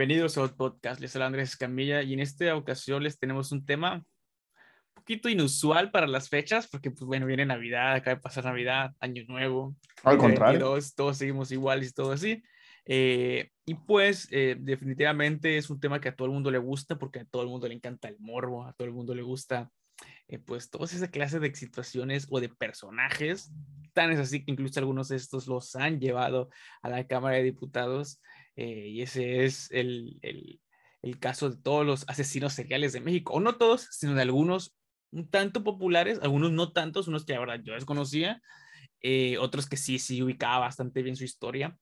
[0.00, 0.98] Bienvenidos a otro podcast.
[0.98, 5.90] Les habla Andrés Camilla y en esta ocasión les tenemos un tema un poquito inusual
[5.90, 9.76] para las fechas porque, pues bueno, viene Navidad, acaba de pasar Navidad, Año Nuevo.
[10.02, 10.78] Al contrario.
[10.96, 12.42] Todos seguimos iguales y todo así.
[12.86, 16.98] Eh, y pues eh, definitivamente es un tema que a todo el mundo le gusta
[16.98, 19.70] porque a todo el mundo le encanta el morbo, a todo el mundo le gusta
[20.28, 23.52] eh, pues todas esa clase de situaciones o de personajes.
[23.92, 26.48] Tan es así que incluso algunos de estos los han llevado
[26.80, 28.22] a la Cámara de Diputados
[28.56, 33.40] eh, y ese es el, el, caso de todos los asesinos seriales de México, o
[33.40, 34.76] no todos, sino de algunos
[35.12, 38.42] un tanto populares, algunos no tantos, unos que la verdad yo desconocía,
[39.02, 41.76] eh, otros que sí, sí ubicaba bastante bien su historia.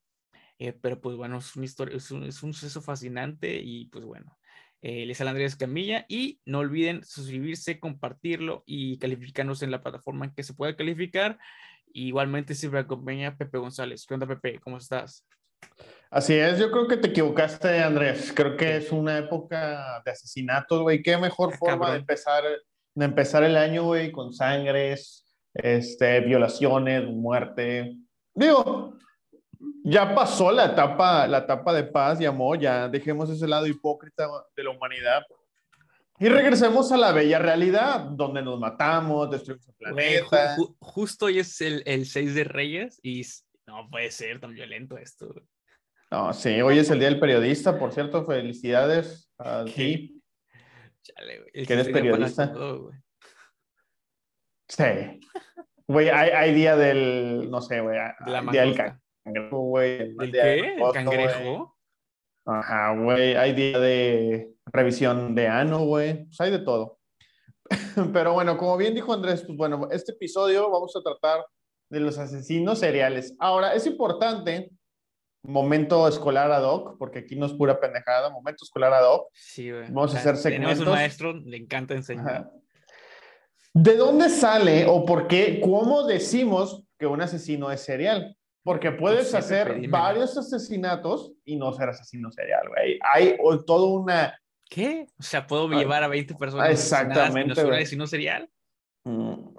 [0.82, 4.38] pero pues bueno, es una historia, es un, es un suceso fascinante y pues bueno,
[4.80, 10.26] eh, les habla Andrés Camilla y no olviden suscribirse, compartirlo y calificarnos en la plataforma
[10.26, 11.38] en que se pueda calificar.
[11.92, 14.06] igualmente siempre acompaña Pepe González.
[14.06, 14.60] ¿Qué onda, Pepe?
[14.60, 15.26] ¿Cómo estás?
[16.10, 18.32] Así es, yo creo que te equivocaste, Andrés.
[18.34, 21.02] Creo que es una época de asesinatos, güey.
[21.02, 22.44] Qué mejor ah, forma de empezar,
[22.94, 27.96] de empezar el año, güey, con sangres, este, violaciones, muerte.
[28.34, 28.96] Digo,
[29.84, 34.26] ya pasó la etapa, la etapa de paz y amor, ya dejemos ese lado hipócrita
[34.56, 35.22] de la humanidad
[36.20, 40.56] y regresemos a la bella realidad, donde nos matamos, destruimos el planeta.
[40.80, 43.22] justo hoy es el, el 6 de Reyes y
[43.68, 45.32] no puede ser tan violento esto.
[46.10, 50.22] No, sí, hoy es el Día del Periodista, por cierto, felicidades a ti.
[51.02, 51.66] Chale, güey.
[51.66, 52.52] Que eres periodista.
[54.68, 55.20] sí.
[55.86, 57.98] Güey, hay, hay, día del, no sé, güey,
[58.52, 58.76] día del,
[59.24, 60.14] cangrejo, güey.
[60.18, 60.74] ¿El qué?
[60.74, 61.76] ¿El cangrejo?
[62.44, 63.36] Ajá, güey.
[63.36, 66.24] Hay día de revisión de ano, güey.
[66.24, 66.98] Pues hay de todo.
[68.12, 71.46] Pero bueno, como bien dijo Andrés, pues bueno, este episodio vamos a tratar
[71.90, 73.34] de los asesinos seriales.
[73.38, 74.70] Ahora, es importante,
[75.48, 79.28] momento escolar ad hoc, porque aquí no es pura pendejada, momento escolar ad hoc.
[79.32, 79.84] Sí, güey.
[79.84, 80.78] Vamos a hacer segmentos.
[80.78, 82.50] Tenemos un maestro, le encanta enseñar.
[83.72, 88.36] ¿De dónde sale o por qué, cómo decimos que un asesino es serial?
[88.62, 92.98] Porque puedes hacer varios asesinatos y no ser asesino serial, güey.
[93.02, 94.38] Hay todo una...
[94.68, 95.06] ¿Qué?
[95.18, 98.50] O sea, ¿puedo llevar a 20 personas Exactamente, un asesino serial?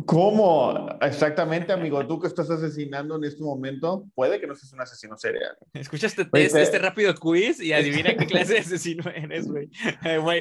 [0.06, 0.90] ¿Cómo?
[1.02, 2.06] Exactamente, amigo.
[2.06, 5.58] Tú que estás asesinando en este momento, puede que no seas un asesino serial.
[5.74, 9.70] Escuchaste este, este, rápido quiz y adivina qué clase de asesino eres, güey.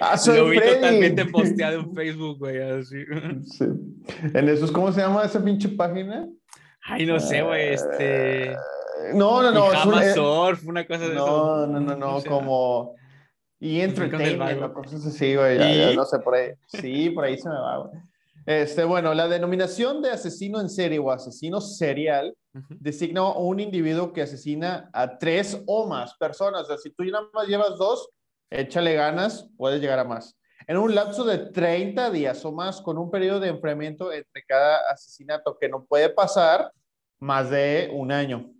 [0.00, 2.60] Ah, lo vi totalmente posteado en Facebook, güey.
[2.60, 2.96] Así.
[3.44, 3.64] Sí.
[4.34, 6.28] En esos, ¿cómo se llama esa pinche página?
[6.84, 8.56] Ay, no sé, güey, este...
[9.14, 9.72] No, no, no.
[9.72, 11.66] Es un, surf, una cosa de no, eso.
[11.66, 12.94] No, no, no, como...
[13.60, 16.50] Y entertainment, cosas así, güey, ya, no sé, por ahí.
[16.68, 18.02] Sí, por ahí se me va, güey.
[18.48, 22.34] Este, bueno, la denominación de asesino en serie o asesino serial
[22.70, 26.62] designa a un individuo que asesina a tres o más personas.
[26.62, 28.08] O sea, si tú nada más llevas dos,
[28.48, 30.34] échale ganas, puedes llegar a más
[30.66, 34.78] en un lapso de 30 días o más con un periodo de enfriamiento entre cada
[34.90, 36.72] asesinato que no puede pasar
[37.18, 38.50] más de un año,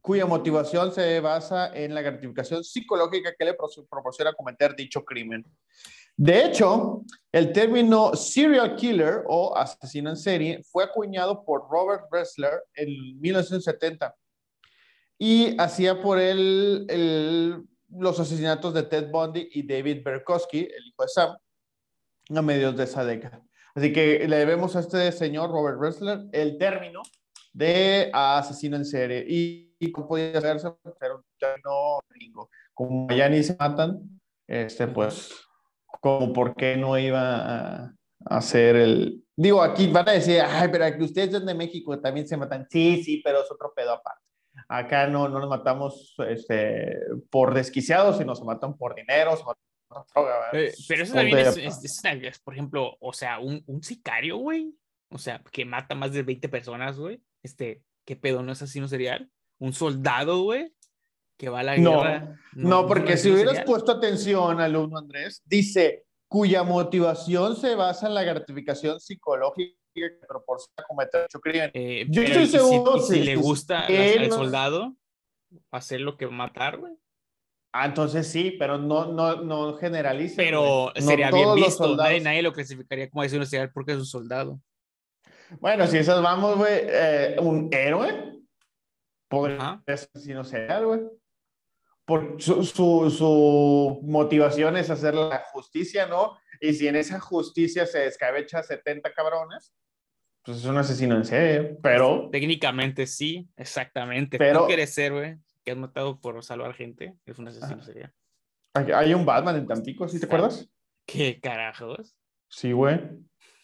[0.00, 5.44] cuya motivación se basa en la gratificación psicológica que le proporciona cometer dicho crimen.
[6.16, 12.62] De hecho, el término serial killer o asesino en serie fue acuñado por Robert Ressler
[12.74, 14.14] en 1970
[15.18, 21.02] y hacía por él el los asesinatos de Ted Bundy y David Berkowski, el hijo
[21.02, 21.36] de Sam,
[22.34, 23.42] a medios de esa década.
[23.74, 27.02] Así que le debemos a este señor Robert Ressler el término
[27.52, 29.24] de asesino en serie.
[29.28, 32.50] Y, y como podía hacerse, pero ya no gringo.
[32.74, 35.30] Como ya ni se matan, este, pues,
[36.06, 37.94] como por qué no iba a
[38.26, 39.24] hacer el...
[39.34, 42.64] Digo, aquí van a decir, ay, pero que ustedes son de México también se matan.
[42.70, 44.22] Sí, sí, pero es otro pedo aparte.
[44.68, 46.96] Acá no, no nos matamos este,
[47.28, 50.50] por desquiciados, sino se matan por dinero, se matan por droga.
[50.52, 54.72] Eh, pero eso también es, por ejemplo, o sea, un, un sicario, güey.
[55.10, 57.20] O sea, que mata más de 20 personas, güey.
[57.42, 59.28] Este, ¿qué pedo no es asesino serial?
[59.58, 60.72] Un soldado, güey,
[61.36, 62.38] que va a la guerra.
[62.54, 68.14] No, no, porque si hubieras puesto atención, alumno Andrés, dice, cuya motivación se basa en
[68.14, 71.70] la gratificación psicológica que proporciona cometer dicho crimen.
[71.72, 74.94] Eh, Yo estoy seguro si, si, le gusta al soldado
[75.70, 76.92] hacer lo que matar, güey.
[77.72, 80.36] Ah, entonces sí, pero no, no, no generaliza.
[80.36, 81.94] Pero sería bien visto.
[81.94, 84.60] Nadie, nadie, lo clasificaría como asesino serial porque es un soldado.
[85.60, 88.40] Bueno, si esas vamos, güey, eh, un héroe
[89.28, 91.00] podría ser asesino serial, güey.
[92.06, 96.38] Por su, su, su, motivación es hacer la justicia, ¿no?
[96.60, 99.74] Y si en esa justicia se descabecha 70 cabrones,
[100.46, 102.28] pues es un asesino en serie, pero...
[102.30, 104.38] Técnicamente sí, exactamente.
[104.38, 104.60] Pero...
[104.60, 105.36] ¿Tú quieres ser, güey?
[105.64, 108.12] Que has matado por salvar gente, es un asesino serial.
[108.72, 110.70] Hay un Batman en Tampico, ¿sí te acuerdas?
[111.04, 112.16] ¿Qué carajos?
[112.48, 113.00] Sí, güey.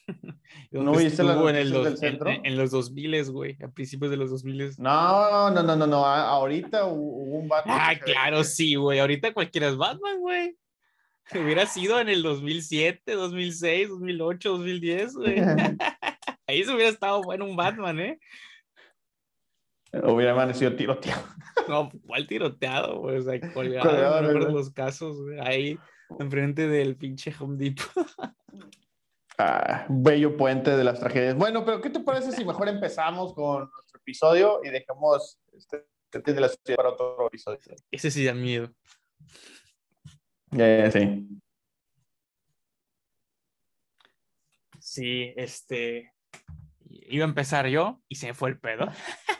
[0.71, 2.31] ¿No viste la en, el del centro?
[2.31, 4.75] En, los 2000, güey, a principios de los 2000.
[4.79, 6.05] No, no, no, no, no.
[6.05, 7.79] Ahorita hubo un Batman.
[7.81, 8.99] Ah, claro, sí, güey.
[8.99, 10.57] Ahorita cualquiera es Batman, güey.
[11.35, 15.37] Hubiera sido en el 2007, 2006, 2008, 2010, güey.
[16.47, 18.19] Ahí se hubiera estado bueno un Batman, ¿eh?
[19.93, 21.23] Hubiera amanecido tiroteado.
[21.69, 23.03] No, ¿cuál tiroteado?
[23.03, 25.39] Pues, ahí colgado, no los casos, güey.
[25.41, 25.79] Ahí,
[26.19, 28.07] enfrente del pinche Home Depot.
[29.39, 31.35] Ah, bello puente de las tragedias.
[31.35, 36.41] Bueno, pero ¿qué te parece si mejor empezamos con nuestro episodio y dejamos este, de
[36.41, 37.59] la ciudad para otro episodio?
[37.91, 38.71] Ese sí da miedo.
[40.51, 41.29] Ya, sí.
[44.79, 46.13] Sí, este.
[46.89, 48.87] Iba a empezar yo y se me fue el pedo.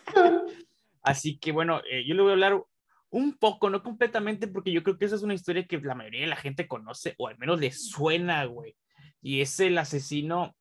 [1.03, 2.65] Así que bueno, eh, yo le voy a hablar
[3.11, 6.23] un poco, no completamente, porque yo creo que esa es una historia que la mayoría
[6.23, 8.75] de la gente conoce, o al menos le suena, güey
[9.23, 10.55] y es el asesino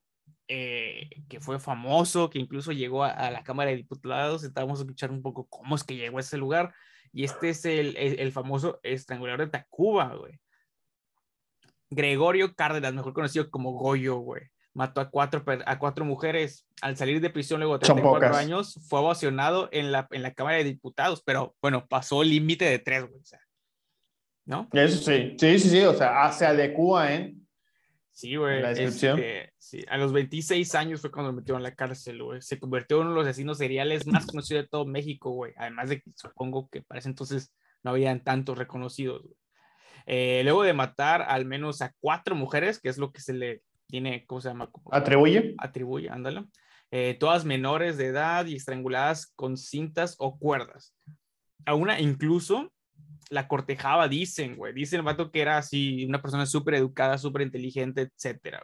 [0.47, 4.43] eh, que fue famoso, que incluso llegó a, la Cámara de Diputados.
[4.43, 6.73] Estábamos a escuchar un poco cómo es que llegó a ese lugar.
[7.11, 10.39] Y este es el, el, famoso estrangulador de Tacuba, güey.
[11.89, 14.43] Gregorio Cárdenas, mejor conocido como Goyo, güey.
[14.73, 16.67] Mató a cuatro, a cuatro mujeres.
[16.81, 20.57] Al salir de prisión luego de 34 años, fue ovacionado en la, en la Cámara
[20.57, 23.21] de Diputados, pero bueno, pasó el límite de tres, güey.
[24.45, 24.69] ¿No?
[24.73, 27.35] Eso sí, sí, sí, sí, o sea, se adecua ¿eh?
[28.21, 28.63] Sí, güey.
[28.77, 32.39] Este, sí, a los 26 años fue cuando lo metieron en la cárcel, güey.
[32.39, 35.53] Se convirtió en uno de los asesinos seriales más conocidos de todo México, güey.
[35.57, 37.51] Además de que supongo que para ese entonces
[37.81, 39.35] no habían tantos reconocidos, güey.
[40.05, 43.63] Eh, luego de matar al menos a cuatro mujeres, que es lo que se le
[43.87, 44.69] tiene, ¿cómo se llama?
[44.91, 45.55] Atribuye.
[45.57, 46.45] Atribuye, ándale.
[46.91, 50.95] Eh, todas menores de edad y estranguladas con cintas o cuerdas.
[51.65, 52.71] A una incluso
[53.31, 54.73] la cortejaba, dicen, güey.
[54.73, 58.63] Dicen el vato que era así, una persona súper educada, súper inteligente, etcétera.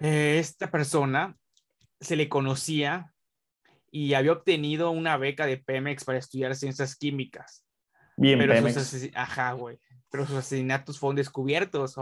[0.00, 1.36] Eh, esta persona
[2.00, 3.12] se le conocía
[3.90, 7.64] y había obtenido una beca de Pemex para estudiar ciencias químicas.
[8.16, 9.10] Bien, pero Pemex.
[9.14, 9.78] Ajá, güey.
[10.10, 11.94] Pero sus asesinatos fueron descubiertos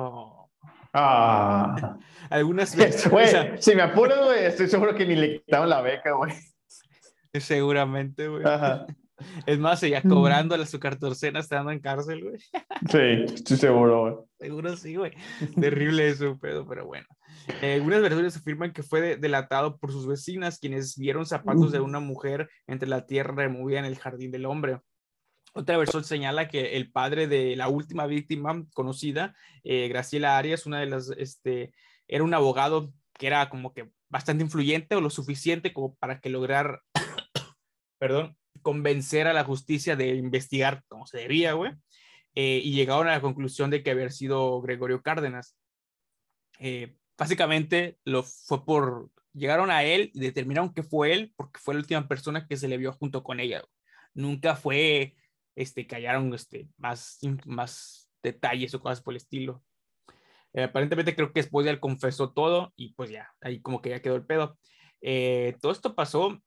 [0.94, 1.98] Ah.
[2.30, 3.10] Algunas veces.
[3.10, 3.28] Güey,
[3.60, 6.32] si me apuro, güey, estoy seguro que ni le quitaron la beca, güey.
[7.34, 8.44] Seguramente, güey.
[8.46, 8.86] Ajá.
[9.46, 12.38] Es más, seguía cobrando su cartorcena estando en cárcel, güey.
[12.90, 14.14] Sí, estoy seguro, güey.
[14.38, 15.12] Seguro sí, güey.
[15.60, 17.06] Terrible eso, pedo, pero bueno.
[17.62, 22.00] Eh, algunas versiones afirman que fue delatado por sus vecinas, quienes vieron zapatos de una
[22.00, 24.80] mujer entre la tierra removida en el jardín del hombre.
[25.54, 29.34] Otra versión señala que el padre de la última víctima conocida,
[29.64, 31.72] eh, Graciela Arias, una de las, este,
[32.06, 36.28] era un abogado que era como que bastante influyente o lo suficiente como para que
[36.28, 36.82] lograr,
[37.98, 41.72] perdón, convencer a la justicia de investigar como se debía, güey.
[42.36, 45.56] Eh, y llegaron a la conclusión de que había sido Gregorio Cárdenas.
[46.58, 51.74] Eh, básicamente lo fue por, llegaron a él y determinaron que fue él porque fue
[51.74, 53.64] la última persona que se le vio junto con ella.
[54.12, 55.16] Nunca fue,
[55.54, 59.64] este, que hallaron este, más, más detalles o cosas por el estilo.
[60.52, 63.90] Eh, aparentemente creo que después de él confesó todo y pues ya, ahí como que
[63.90, 64.58] ya quedó el pedo.
[65.60, 66.42] todo esto pasó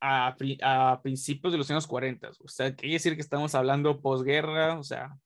[0.00, 2.30] a, a, principios de los años 40.
[2.44, 5.16] O sea, quiere decir que estamos hablando posguerra, o sea,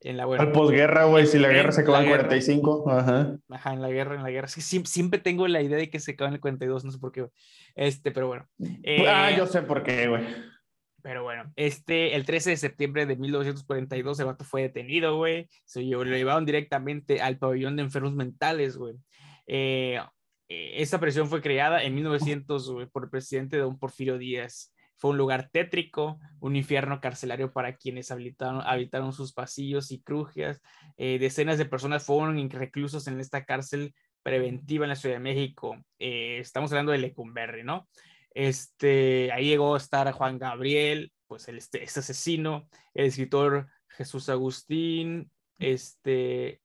[0.00, 2.90] en la Al posguerra, güey, si la guerra se acabó en el 45.
[2.90, 3.36] Ajá.
[3.48, 4.46] Ajá, en la guerra, en la guerra.
[4.46, 6.92] Es que siempre, siempre, tengo la idea de que se acabó en el 42, no
[6.92, 7.26] sé por qué.
[7.74, 8.46] Este, pero bueno.
[9.08, 10.24] ah, yo eh, sé por qué, güey.
[11.02, 15.48] Pero bueno, este, el 13 de septiembre de 1942, el vato fue detenido, güey.
[15.64, 18.94] Se lo llevaron directamente al pabellón de enfermos mentales, güey.
[19.46, 20.00] Eh,
[20.48, 24.74] eh, esa presión fue creada en 1900 por el presidente don Porfirio Díaz.
[24.96, 30.60] Fue un lugar tétrico, un infierno carcelario para quienes habitaron, habitaron sus pasillos y crujias.
[30.96, 35.76] Eh, decenas de personas fueron reclusos en esta cárcel preventiva en la Ciudad de México.
[36.00, 37.88] Eh, estamos hablando de Lecumberri, ¿no?
[38.34, 44.28] Este, ahí llegó a estar Juan Gabriel, pues el, este, este asesino, el escritor Jesús
[44.28, 46.60] Agustín, este,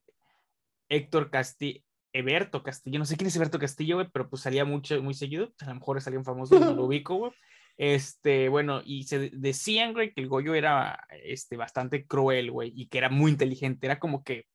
[0.90, 1.82] Héctor Castillo,
[2.14, 5.52] Eberto Castillo, no sé quién es Eberto Castillo, güey, pero pues salía mucho, muy seguido,
[5.60, 7.32] a lo mejor salía un famoso, no lo ubico, güey.
[7.76, 12.88] Este, bueno, y se decían, güey, que el Goyo era, este, bastante cruel, güey, y
[12.88, 14.46] que era muy inteligente, era como que,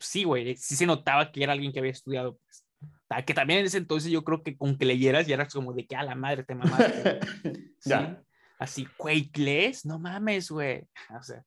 [0.00, 2.64] sí, güey, sí se notaba que era alguien que había estudiado, pues.
[3.26, 5.86] Que también en ese entonces yo creo que con que leyeras ya eras como de
[5.86, 7.20] que a la madre te mamaste.
[7.84, 8.20] ya.
[8.58, 9.84] Así, güey, ¿lees?
[9.84, 10.84] No mames, güey.
[11.20, 11.44] O sea,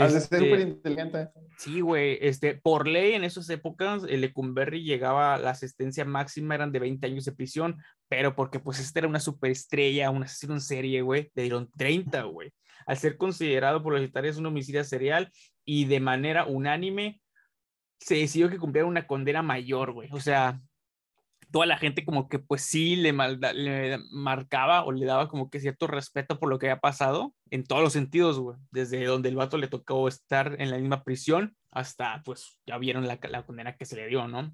[0.00, 1.28] Has de ser súper este, inteligente.
[1.58, 2.18] Sí, güey.
[2.22, 7.06] Este, por ley, en esas épocas, el Lecumberri llegaba, la asistencia máxima eran de 20
[7.06, 7.76] años de prisión,
[8.08, 12.22] pero porque pues este era una superestrella, un asesino en serie, güey, le dieron 30,
[12.22, 12.52] güey.
[12.86, 15.30] al ser considerado por los militares un homicidio serial
[15.64, 17.20] y de manera unánime
[18.00, 20.08] se decidió que cumpliera una condena mayor, güey.
[20.12, 20.60] O sea,
[21.52, 25.60] toda la gente como que pues sí le, le marcaba o le daba como que
[25.60, 28.58] cierto respeto por lo que había pasado en todos los sentidos, güey.
[28.70, 33.06] Desde donde el vato le tocó estar en la misma prisión hasta pues ya vieron
[33.06, 34.52] la, la condena que se le dio, ¿no?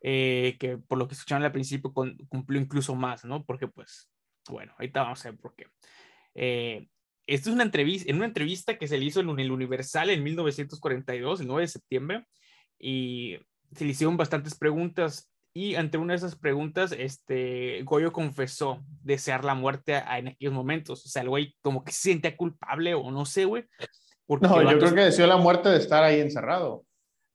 [0.00, 3.44] Eh, que por lo que escucharon al principio cumplió incluso más, ¿no?
[3.44, 4.10] Porque pues,
[4.48, 5.66] bueno, ahorita vamos a ver por qué.
[6.34, 6.88] Eh,
[7.26, 10.22] esto es una entrevista, en una entrevista que se le hizo en el Universal en
[10.22, 12.26] 1942, el 9 de septiembre,
[12.78, 13.36] y
[13.72, 19.44] se le hicieron bastantes preguntas y ante una de esas preguntas, este, Goyo confesó desear
[19.44, 21.04] la muerte en aquellos momentos.
[21.04, 23.64] O sea, el güey como que se sentía culpable o no sé, güey.
[24.28, 26.86] No, yo creo que deseó la muerte de estar ahí encerrado.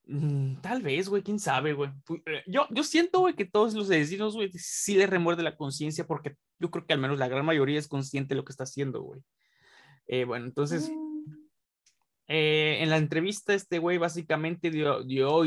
[0.08, 1.92] Mm, tal vez, güey, quién sabe, güey.
[2.26, 6.08] Eh, yo, yo siento, güey, que todos los asesinos, güey, sí le remuerde la conciencia
[6.08, 8.64] porque yo creo que al menos la gran mayoría es consciente de lo que está
[8.64, 9.22] haciendo, güey.
[10.08, 11.34] Eh, bueno, entonces, mm.
[12.30, 15.44] eh, en la entrevista, este güey básicamente dio, dio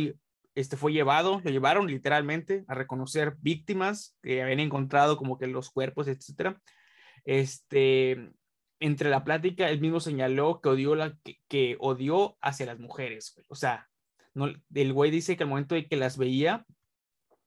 [0.55, 5.71] este fue llevado, lo llevaron literalmente a reconocer víctimas que habían encontrado como que los
[5.71, 6.61] cuerpos, etcétera.
[7.25, 8.33] Este,
[8.81, 11.17] entre la plática, él mismo señaló que odió, la,
[11.49, 13.89] que, odió hacia las mujeres, O sea,
[14.35, 16.65] no, el güey dice que al momento de que las veía,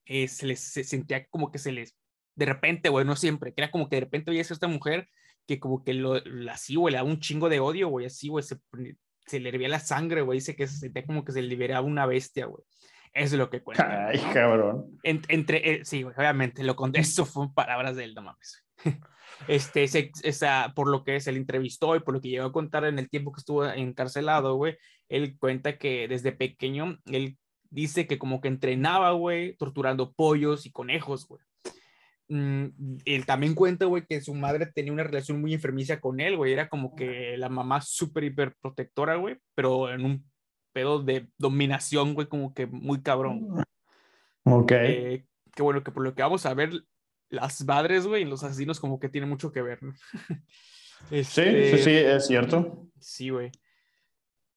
[0.06, 1.98] eh, se les sentía como que se les,
[2.36, 5.10] de repente, güey, no siempre, que era como que de repente veía a esta mujer
[5.48, 8.44] que como que lo, así, güey, le daba un chingo de odio, güey, así, güey,
[8.44, 8.58] se,
[9.26, 12.06] se le hervía la sangre, güey, dice que se sentía como que se liberaba una
[12.06, 12.64] bestia, güey.
[13.14, 14.08] Eso es lo que cuenta.
[14.08, 15.00] Ay, cabrón.
[15.04, 18.64] entre, eh, sí, obviamente, lo con eso fue palabras de él, no mames.
[19.48, 22.86] Este, esa, por lo que se le entrevistó y por lo que llegó a contar
[22.86, 24.78] en el tiempo que estuvo encarcelado, güey,
[25.10, 27.38] él cuenta que desde pequeño, él
[27.70, 31.42] dice que como que entrenaba, güey, torturando pollos y conejos, güey.
[32.30, 36.38] Mm, él también cuenta, güey, que su madre tenía una relación muy enfermiza con él,
[36.38, 36.54] güey.
[36.54, 40.33] Era como que la mamá súper hiper protectora, güey, pero en un
[40.74, 43.64] pedo de dominación, güey, como que muy cabrón.
[44.44, 44.72] Ok.
[44.72, 45.26] Eh,
[45.56, 46.72] que bueno, que por lo que vamos a ver,
[47.30, 49.94] las madres, güey, y los asesinos como que tienen mucho que ver, ¿no?
[51.10, 52.88] sí, sí, este, sí, es cierto.
[53.00, 53.52] Sí, güey.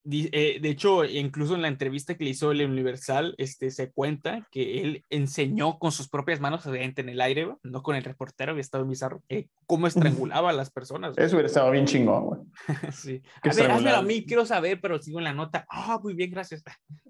[0.09, 4.47] Eh, de hecho, incluso en la entrevista que le hizo el Universal, este, se cuenta
[4.53, 8.53] que él enseñó con sus propias manos, obviamente en el aire, no con el reportero,
[8.53, 11.19] había estado bizarro, eh, cómo estrangulaba a las personas.
[11.19, 12.41] Eso hubiera estado bien chingón, güey.
[12.93, 13.21] sí.
[13.43, 15.67] A ver, házmelo a mí, quiero saber, pero sigo en la nota.
[15.69, 16.63] Ah, muy bien, gracias.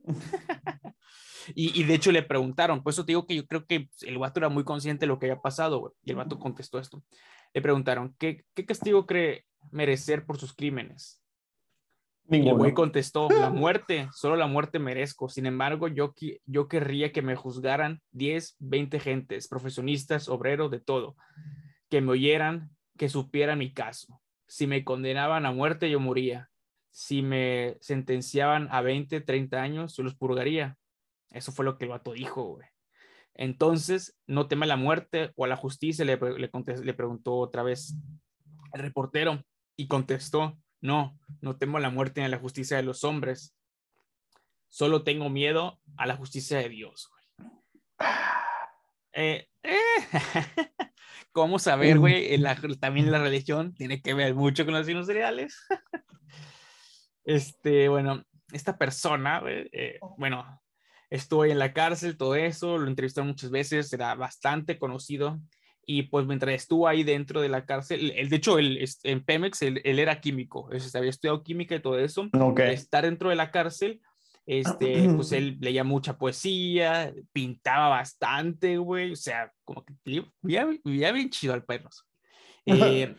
[1.55, 4.19] y, y, de hecho le preguntaron, por eso te digo que yo creo que el
[4.19, 7.03] vato era muy consciente de lo que había pasado, güey, y el vato contestó esto.
[7.53, 11.21] Le preguntaron, ¿qué, qué castigo cree merecer por sus crímenes?
[12.29, 15.29] El güey contestó, la muerte, solo la muerte merezco.
[15.29, 16.13] Sin embargo, yo,
[16.45, 21.17] yo querría que me juzgaran 10, 20 gentes, profesionistas, obreros, de todo.
[21.89, 24.21] Que me oyeran, que supieran mi caso.
[24.49, 26.51] Si me condenaban a muerte, yo moría.
[26.91, 30.77] Si me sentenciaban a 20, 30 años, yo los purgaría.
[31.31, 32.67] Eso fue lo que el vato dijo, güey.
[33.35, 36.51] Entonces, no teme la muerte o a la justicia, le, le,
[36.83, 37.95] le preguntó otra vez
[38.73, 39.45] el reportero
[39.77, 43.55] y contestó, no, no temo la muerte ni a la justicia de los hombres.
[44.69, 47.47] Solo tengo miedo a la justicia de Dios, güey.
[49.13, 49.79] Eh, eh.
[51.33, 52.39] ¿Cómo saber, güey?
[52.79, 55.59] también la religión tiene que ver mucho con los asesinos seriales.
[57.25, 60.63] este, bueno, esta persona, eh, bueno,
[61.11, 65.41] estuvo en la cárcel, todo eso, lo entrevistaron muchas veces, era bastante conocido
[65.87, 69.63] y pues mientras estuvo ahí dentro de la cárcel, él, de hecho, él, en Pemex,
[69.63, 72.29] él, era químico, se había estudiado química y todo eso.
[72.59, 74.01] Estar dentro de la cárcel,
[74.47, 79.95] este, pues él leía mucha poesía, pintaba bastante, güey, o sea, como que
[80.43, 80.67] vivía,
[81.13, 81.89] bien chido al perro.
[82.67, 83.15] Eh,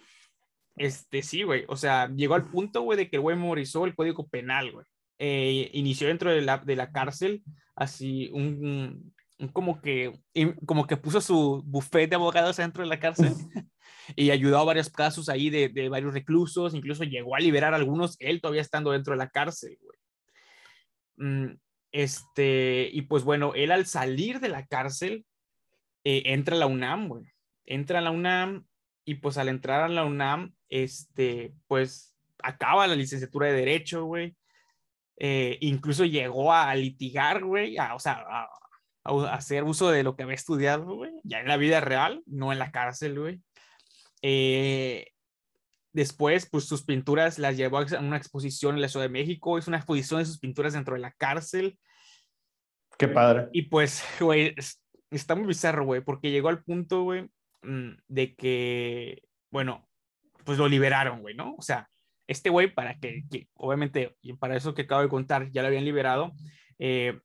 [0.75, 3.95] este, sí, güey, o sea, llegó al punto, güey, de que el güey memorizó el
[3.95, 4.86] código penal, güey.
[5.19, 7.43] Eh, inició dentro de la, de la cárcel
[7.77, 9.13] así un,
[9.53, 10.20] como que,
[10.65, 13.34] como que puso su buffet de abogados dentro de la cárcel
[14.15, 17.77] y ayudó a varios casos ahí de, de, varios reclusos, incluso llegó a liberar a
[17.77, 19.98] algunos, él todavía estando dentro de la cárcel, güey.
[21.17, 21.58] Mm,
[21.91, 25.25] este, y pues bueno, él al salir de la cárcel,
[26.03, 27.25] eh, entra a la UNAM, güey.
[27.65, 28.65] Entra a la UNAM
[29.06, 34.36] y pues al entrar a la UNAM, este, pues acaba la licenciatura de Derecho, güey.
[35.20, 38.48] Eh, incluso llegó a litigar, güey, o sea, a,
[39.29, 42.59] hacer uso de lo que había estudiado, güey, ya en la vida real, no en
[42.59, 43.41] la cárcel, güey.
[44.21, 45.07] Eh,
[45.93, 49.67] después, pues sus pinturas las llevó a una exposición en la Ciudad de México, es
[49.67, 51.77] una exposición de sus pinturas dentro de la cárcel.
[52.97, 53.47] Qué padre.
[53.53, 54.55] Y pues, güey,
[55.11, 57.29] está muy bizarro, güey, porque llegó al punto, güey,
[57.63, 59.87] mm, de que, bueno,
[60.43, 61.55] pues lo liberaron, güey, ¿no?
[61.55, 61.89] O sea,
[62.27, 63.23] este güey, para que,
[63.55, 66.33] obviamente, y para eso que acabo de contar, ya lo habían liberado,
[66.77, 67.19] eh,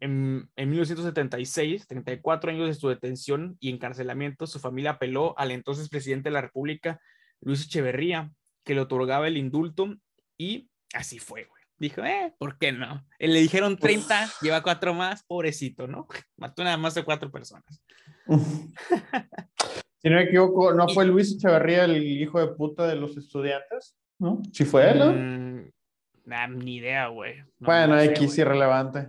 [0.00, 5.88] en, en, 1976, 34 años de su detención y encarcelamiento, su familia apeló al entonces
[5.88, 7.00] presidente de la República,
[7.40, 8.30] Luis Echeverría,
[8.64, 9.94] que le otorgaba el indulto
[10.36, 11.62] y así fue, güey.
[11.78, 13.06] Dijo, eh, ¿por qué no?
[13.18, 16.06] Le dijeron 30, lleva cuatro más, pobrecito, ¿no?
[16.36, 17.82] Mató nada más de cuatro personas.
[18.26, 23.94] si no me equivoco, ¿no fue Luis Echeverría el hijo de puta de los estudiantes?
[24.18, 24.40] ¿No?
[24.52, 25.12] Sí fue él, ¿no?
[25.12, 27.44] Mm, ni idea, güey.
[27.58, 29.08] bueno, no X irrelevante.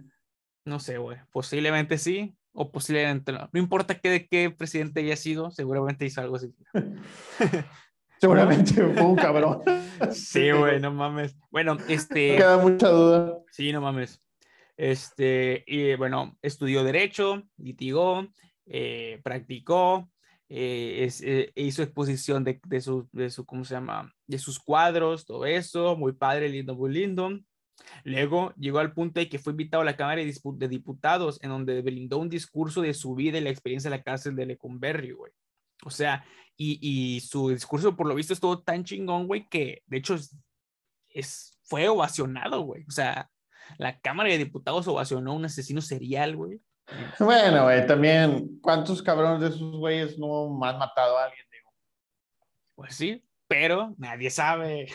[0.68, 1.18] No sé, güey.
[1.32, 3.50] Posiblemente sí, o posiblemente no.
[3.54, 6.54] No importa qué, de qué presidente haya sido, seguramente hizo algo así.
[8.20, 9.62] seguramente fue un cabrón.
[10.12, 11.38] sí, güey, no mames.
[11.52, 12.34] Bueno, este.
[12.34, 13.38] No queda mucha duda.
[13.50, 14.22] Sí, no mames.
[14.76, 18.28] Este, y bueno, estudió Derecho, litigó,
[18.66, 20.10] eh, practicó,
[20.50, 24.14] eh, eh, hizo exposición de, de, su, de su, ¿cómo se llama?
[24.28, 27.40] De sus cuadros, todo eso, muy padre, lindo, muy lindo.
[28.04, 31.82] Luego llegó al punto de que fue invitado a la Cámara de Diputados, en donde
[31.82, 35.32] brindó un discurso de su vida y la experiencia de la cárcel de Lecumberri, güey.
[35.84, 39.98] O sea, y, y, su discurso, por lo visto, estuvo tan chingón, güey, que de
[39.98, 40.16] hecho
[41.10, 42.84] es, fue ovacionado, güey.
[42.88, 43.30] O sea,
[43.78, 46.62] la Cámara de Diputados ovacionó a un asesino serial, güey.
[47.20, 51.70] Bueno, güey, también, ¿cuántos cabrones de esos güeyes no han matado a alguien, digo?
[52.76, 54.88] Pues sí, pero nadie sabe.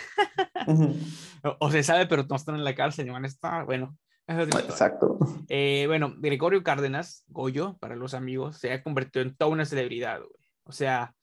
[1.59, 3.65] o, se sabe, pero no están en la cárcel, no van a estar.
[3.65, 5.19] Bueno, Exacto.
[5.49, 10.21] Eh, bueno, Gregorio Cárdenas, Goyo, para los amigos, se ha convertido en toda una celebridad,
[10.21, 10.49] güey.
[10.65, 11.15] O sea,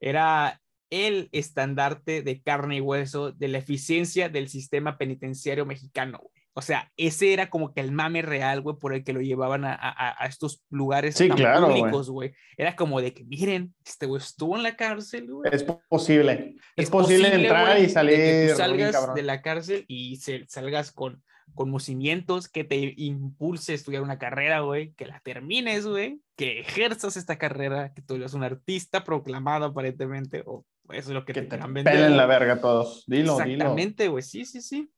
[0.00, 6.35] era el estandarte de carne y hueso de la eficiencia del sistema penitenciario mexicano, güey.
[6.58, 9.66] O sea, ese era como que el mame real, güey, por el que lo llevaban
[9.66, 12.32] a, a, estos lugares sí, claro, públicos, güey.
[12.56, 15.50] Era como de que, miren, este güey estuvo en la cárcel, güey.
[15.52, 16.56] Es posible.
[16.74, 18.16] Es, posible, entrar y salir.
[18.16, 21.22] que tú salgas de la cárcel y se, salgas con
[21.54, 27.18] conocimientos que te impulse a estudiar una carrera, güey, que la termines, güey, que ejerzas
[27.18, 31.42] esta carrera, que tú eres un artista proclamado aparentemente, o eso es lo que, te,
[31.42, 33.04] te pelen la verga todos.
[33.06, 34.90] Dilo, Exactamente, güey, sí, sí, sí.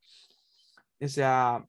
[1.00, 1.64] O sea,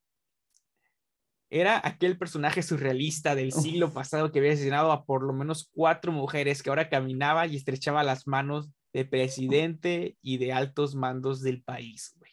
[1.50, 6.12] era aquel personaje surrealista del siglo pasado que había asesinado a por lo menos cuatro
[6.12, 11.64] mujeres que ahora caminaba y estrechaba las manos de presidente y de altos mandos del
[11.64, 12.32] país, güey.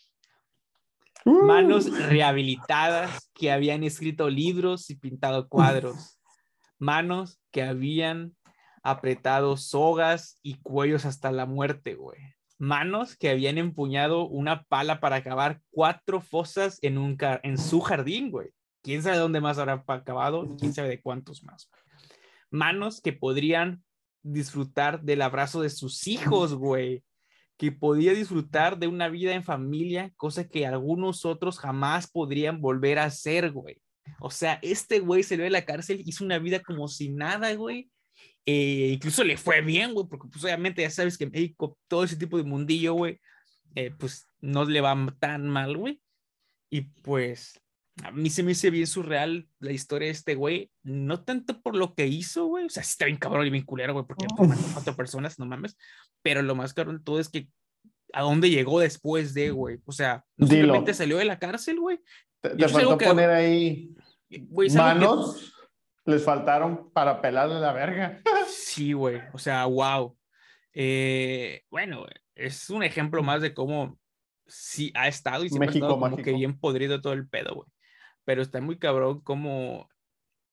[1.25, 1.95] Manos uh.
[2.09, 6.21] rehabilitadas que habían escrito libros y pintado cuadros.
[6.79, 8.37] Manos que habían
[8.83, 15.17] apretado sogas y cuellos hasta la muerte, güey manos que habían empuñado una pala para
[15.17, 18.49] acabar cuatro fosas en, un en su jardín, güey.
[18.83, 20.57] ¿Quién sabe dónde más habrá acabado?
[20.59, 21.71] ¿Quién sabe de cuántos más?
[22.51, 23.83] Manos que podrían
[24.23, 27.03] disfrutar del abrazo de sus hijos, güey.
[27.57, 32.99] Que podía disfrutar de una vida en familia, cosa que algunos otros jamás podrían volver
[32.99, 33.81] a hacer, güey.
[34.21, 37.53] O sea, este güey se ve de la cárcel, hizo una vida como si nada,
[37.55, 37.91] güey.
[38.49, 42.05] Eh, incluso le fue bien, güey, porque pues obviamente ya sabes que en México todo
[42.05, 43.21] ese tipo de mundillo, güey,
[43.75, 46.01] eh, pues no le va tan mal, güey.
[46.71, 47.61] Y pues
[48.05, 51.75] a mí se me hizo bien surreal la historia de este güey, no tanto por
[51.75, 54.27] lo que hizo, güey, o sea, sí está bien cabrón y bien culero, güey, porque
[54.37, 54.45] oh.
[54.45, 55.77] mató cuatro personas, no mames,
[56.23, 57.49] pero lo más caro de todo es que
[58.13, 62.01] a dónde llegó después de, güey, o sea, no simplemente salió de la cárcel, güey.
[62.41, 63.95] Te, faltó poner ahí
[64.75, 65.53] manos
[66.07, 68.23] les faltaron para pelarle la verga.
[68.49, 69.21] Sí, güey.
[69.33, 70.17] O sea, wow.
[70.73, 73.99] Eh, bueno, es un ejemplo más de cómo
[74.47, 77.69] sí ha estado y siempre ha estado como que bien podrido todo el pedo, güey.
[78.25, 79.89] Pero está muy cabrón como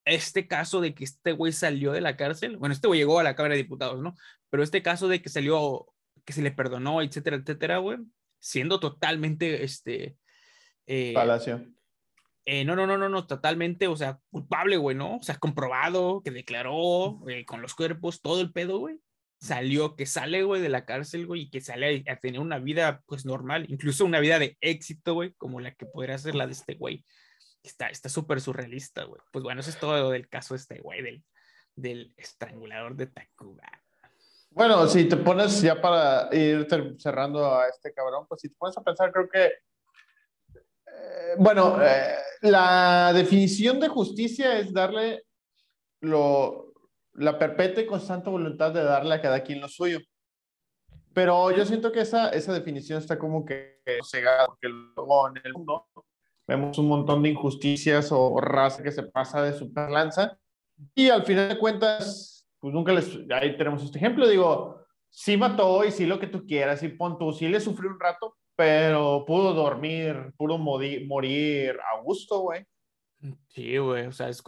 [0.06, 2.58] este caso de que este güey salió de la cárcel.
[2.58, 4.16] Bueno, este güey llegó a la Cámara de Diputados, ¿no?
[4.50, 5.86] Pero este caso de que salió,
[6.26, 8.00] que se le perdonó, etcétera, etcétera, güey,
[8.40, 10.18] siendo totalmente, este...
[10.88, 11.66] Eh, Palacio
[12.46, 15.18] eh, no, no, no, no, no, totalmente, o sea, culpable, güey, ¿no?
[15.18, 19.00] O sea, comprobado, que declaró eh, con los cuerpos, todo el pedo, güey.
[19.40, 23.02] Salió, que sale, güey, de la cárcel, güey, y que sale a, tener una vida,
[23.06, 26.54] pues, normal, incluso una vida de éxito, güey, como la que podría ser la de
[26.54, 27.06] este güey.
[27.64, 29.22] Está súper surrealista, güey.
[29.32, 31.24] Pues bueno, eso es todo del caso de este güey, del,
[31.76, 33.70] del estrangulador de Tacuba.
[34.50, 36.68] Bueno, si te pones ya para ir
[37.00, 39.52] cerrando a este cabrón, pues si te pones a pensar, creo que
[41.38, 45.24] bueno, eh, la definición de justicia es darle
[46.02, 46.74] lo,
[47.14, 50.00] la perpetua y constante voluntad de darle a cada quien lo suyo.
[51.14, 55.54] Pero yo siento que esa, esa definición está como que cegada, porque luego en el
[55.54, 55.88] mundo
[56.48, 60.38] vemos un montón de injusticias o raza que se pasa de superlanza
[60.96, 65.86] y al final de cuentas, pues nunca les, ahí tenemos este ejemplo, digo, sí mató
[65.86, 69.24] y sí lo que tú quieras y pon tú, sí le sufrió un rato, pero
[69.26, 72.66] pudo dormir, pudo morir a gusto, güey.
[73.48, 74.44] Sí, güey, o sea, es,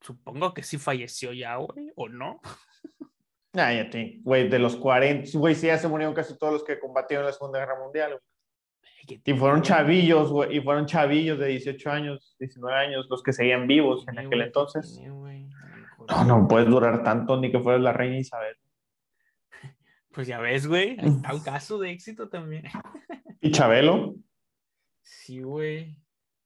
[0.00, 2.40] supongo que sí falleció ya, güey, ¿o no?
[3.52, 6.64] Ay, a ti, güey, de los 40, güey, sí, ya se murieron casi todos los
[6.64, 8.22] que combatieron en la Segunda Guerra Mundial, güey.
[9.24, 13.66] Y fueron chavillos, güey, y fueron chavillos de 18 años, 19 años, los que seguían
[13.66, 15.00] vivos en aquel entonces.
[16.08, 18.56] No, no puedes durar tanto ni que fueras la reina Isabel.
[20.20, 22.64] Pues ya ves, güey, está un caso de éxito también.
[23.40, 24.16] ¿Y Chabelo?
[25.00, 25.96] Sí, güey.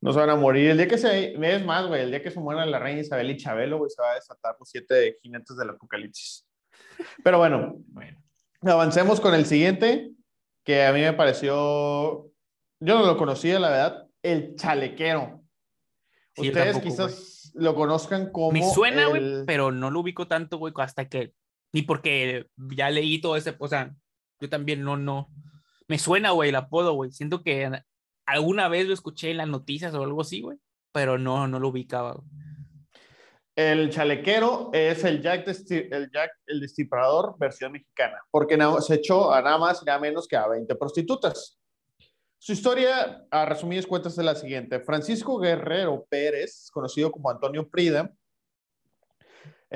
[0.01, 0.71] No se van a morir.
[0.71, 1.35] El día que se.
[1.35, 4.01] Es más, güey, el día que se mueran la reina Isabel y Chabelo, güey, se
[4.01, 6.47] va a desatar los siete jinetes del apocalipsis.
[7.25, 8.23] Pero bueno, bueno,
[8.63, 10.13] avancemos con el siguiente,
[10.63, 12.31] que a mí me pareció.
[12.79, 14.07] Yo no lo conocía, la verdad.
[14.23, 15.43] El chalequero.
[16.37, 18.53] Ustedes quizás lo conozcan como.
[18.53, 21.35] Me suena, güey, pero no lo ubico tanto, güey, hasta que.
[21.75, 23.57] Ni porque ya leí todo ese.
[23.59, 23.93] O sea,
[24.41, 25.29] yo también no, no.
[25.89, 27.11] Me suena, güey, el apodo, güey.
[27.11, 27.69] Siento que
[28.27, 30.57] alguna vez lo escuché en las noticias o algo así, güey,
[30.93, 32.23] pero no, no lo ubicaba.
[33.57, 39.43] El chalequero es el Jack, el Jack el destipador versión mexicana, porque se echó a
[39.43, 41.61] nada más y nada menos que a 20 prostitutas.
[42.39, 44.79] Su historia, a resumidas cuentas, es la siguiente.
[44.79, 48.13] Francisco Guerrero Pérez, conocido como Antonio Prida,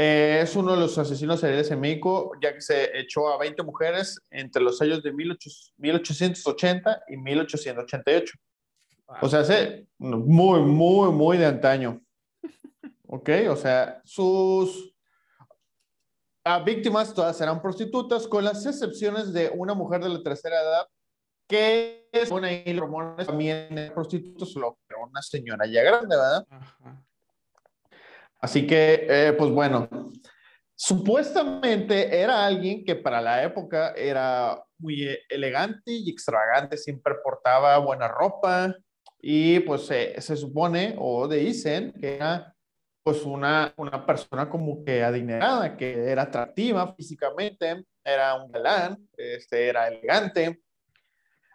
[0.00, 3.64] eh, es uno de los asesinos seriales en México, ya que se echó a 20
[3.64, 8.38] mujeres entre los años de 1880 y 1888.
[9.20, 12.00] O sea, hace muy, muy, muy de antaño.
[13.08, 13.28] ¿Ok?
[13.50, 14.94] O sea, sus
[16.44, 20.86] ah, víctimas todas eran prostitutas, con las excepciones de una mujer de la tercera edad
[21.48, 22.80] que es una y
[23.26, 26.46] también prostituta, solo que una señora ya grande, ¿verdad?
[26.50, 27.07] Ajá.
[28.40, 29.88] Así que, eh, pues bueno,
[30.74, 38.06] supuestamente era alguien que para la época era muy elegante y extravagante, siempre portaba buena
[38.06, 38.74] ropa
[39.20, 42.54] y pues se supone o dicen que era
[43.08, 49.66] pues una, una persona como que adinerada, que era atractiva físicamente, era un galán, este,
[49.68, 50.60] era elegante.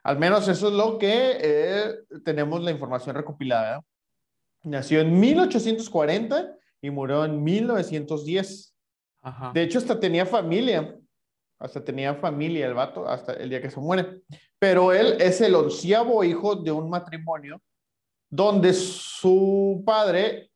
[0.03, 3.83] Al menos eso es lo que eh, tenemos la información recopilada.
[4.63, 8.75] Nació en 1840 y murió en 1910.
[9.53, 10.99] De hecho, hasta tenía familia.
[11.57, 14.21] Hasta tenía familia el vato, hasta el día que se muere.
[14.59, 17.61] Pero él es el onceavo hijo de un matrimonio
[18.29, 20.51] donde su padre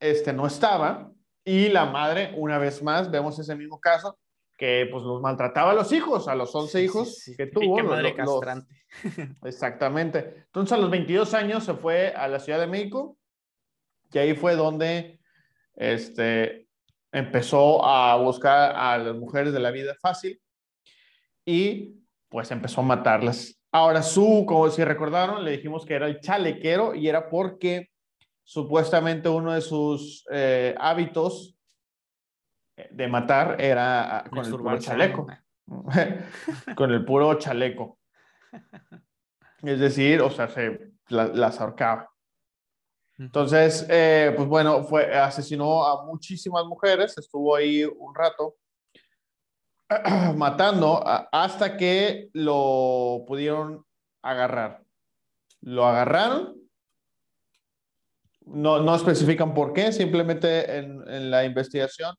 [0.00, 1.12] este, no estaba
[1.44, 4.18] y la madre, una vez más, vemos ese mismo caso,
[4.58, 7.76] que pues los maltrataba a los hijos, a los 11 hijos que tuvo.
[7.76, 8.74] Qué madre castrante.
[9.44, 10.44] exactamente.
[10.46, 13.16] Entonces a los 22 años se fue a la Ciudad de México
[14.12, 15.19] y ahí fue donde
[15.76, 16.66] este,
[17.12, 20.40] empezó a buscar a las mujeres de la vida fácil
[21.44, 21.96] y
[22.28, 23.60] pues empezó a matarlas.
[23.72, 27.90] Ahora su, como si recordaron, le dijimos que era el chalequero y era porque
[28.42, 31.56] supuestamente uno de sus eh, hábitos
[32.90, 35.26] de matar era ah, con el puro chaleco.
[36.76, 37.98] con el puro chaleco.
[39.62, 42.09] Es decir, o sea, se las ahorcaba.
[43.20, 48.56] Entonces, eh, pues bueno, fue, asesinó a muchísimas mujeres, estuvo ahí un rato
[50.36, 53.84] matando hasta que lo pudieron
[54.22, 54.82] agarrar.
[55.60, 56.56] Lo agarraron,
[58.46, 62.16] no, no especifican por qué, simplemente en, la investigación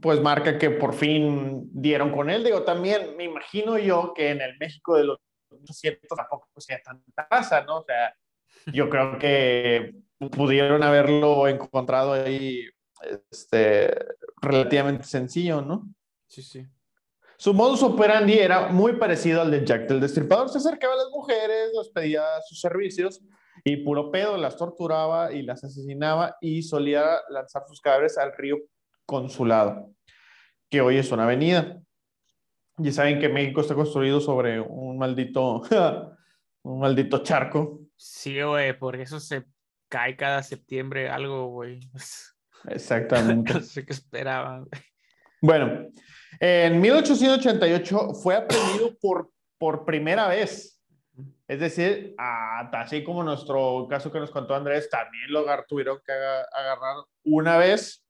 [0.00, 2.44] pues marca que por fin dieron con él.
[2.44, 5.18] Digo, también me imagino yo que en el México de los
[5.50, 7.78] 800 tampoco sea tanta raza, ¿no?
[7.78, 8.14] O sea,
[8.72, 9.94] yo creo que
[10.30, 12.64] pudieron haberlo encontrado ahí
[13.30, 13.94] este,
[14.40, 15.88] relativamente sencillo, ¿no?
[16.26, 16.66] Sí, sí.
[17.38, 20.48] Su modus operandi era muy parecido al de Jack del Destripador.
[20.48, 23.20] Se acercaba a las mujeres, les pedía sus servicios
[23.62, 28.56] y puro pedo las torturaba y las asesinaba y solía lanzar sus cadáveres al río
[29.04, 29.92] Consulado,
[30.68, 31.80] que hoy es una avenida.
[32.78, 35.62] Y saben que México está construido sobre un maldito,
[36.62, 37.85] un maldito charco.
[37.96, 39.44] Sí, güey, por eso se
[39.88, 41.80] cae cada septiembre algo, güey.
[42.68, 43.54] Exactamente.
[43.54, 44.66] no sé qué esperaban.
[45.40, 45.88] Bueno,
[46.40, 50.80] en 1888 fue aprendido por, por primera vez.
[51.48, 56.96] Es decir, así como nuestro caso que nos contó Andrés, también lo tuvieron que agarrar
[57.24, 58.05] una vez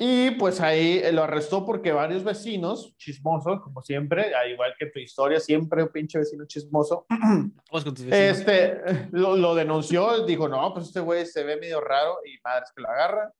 [0.00, 5.40] y pues ahí lo arrestó porque varios vecinos chismosos, como siempre, igual que tu historia,
[5.40, 7.04] siempre un pinche vecino chismoso,
[8.08, 8.80] este,
[9.10, 12.80] lo, lo, denunció, dijo, no, pues este güey se ve medio raro y madres que
[12.80, 13.32] lo agarra.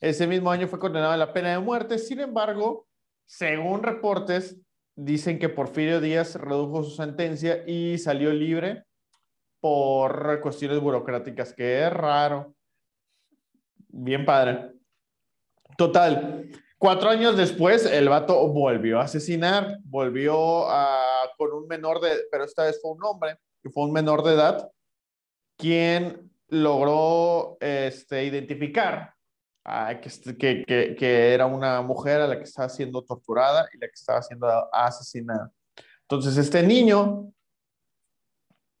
[0.00, 2.88] Ese mismo año fue condenado a la pena de muerte, sin embargo,
[3.26, 4.58] según reportes,
[4.96, 8.84] dicen que Porfirio Díaz redujo su sentencia y salió libre
[9.60, 12.54] por cuestiones burocráticas, que es raro.
[13.88, 14.79] Bien padre.
[15.76, 21.04] Total, cuatro años después el vato volvió a asesinar, volvió a,
[21.36, 24.34] con un menor de, pero esta vez fue un hombre, y fue un menor de
[24.34, 24.70] edad,
[25.56, 29.14] quien logró este, identificar
[30.00, 33.94] que, que, que, era una mujer a la que estaba siendo torturada y la que
[33.94, 35.52] estaba siendo asesinada.
[36.02, 37.32] Entonces este niño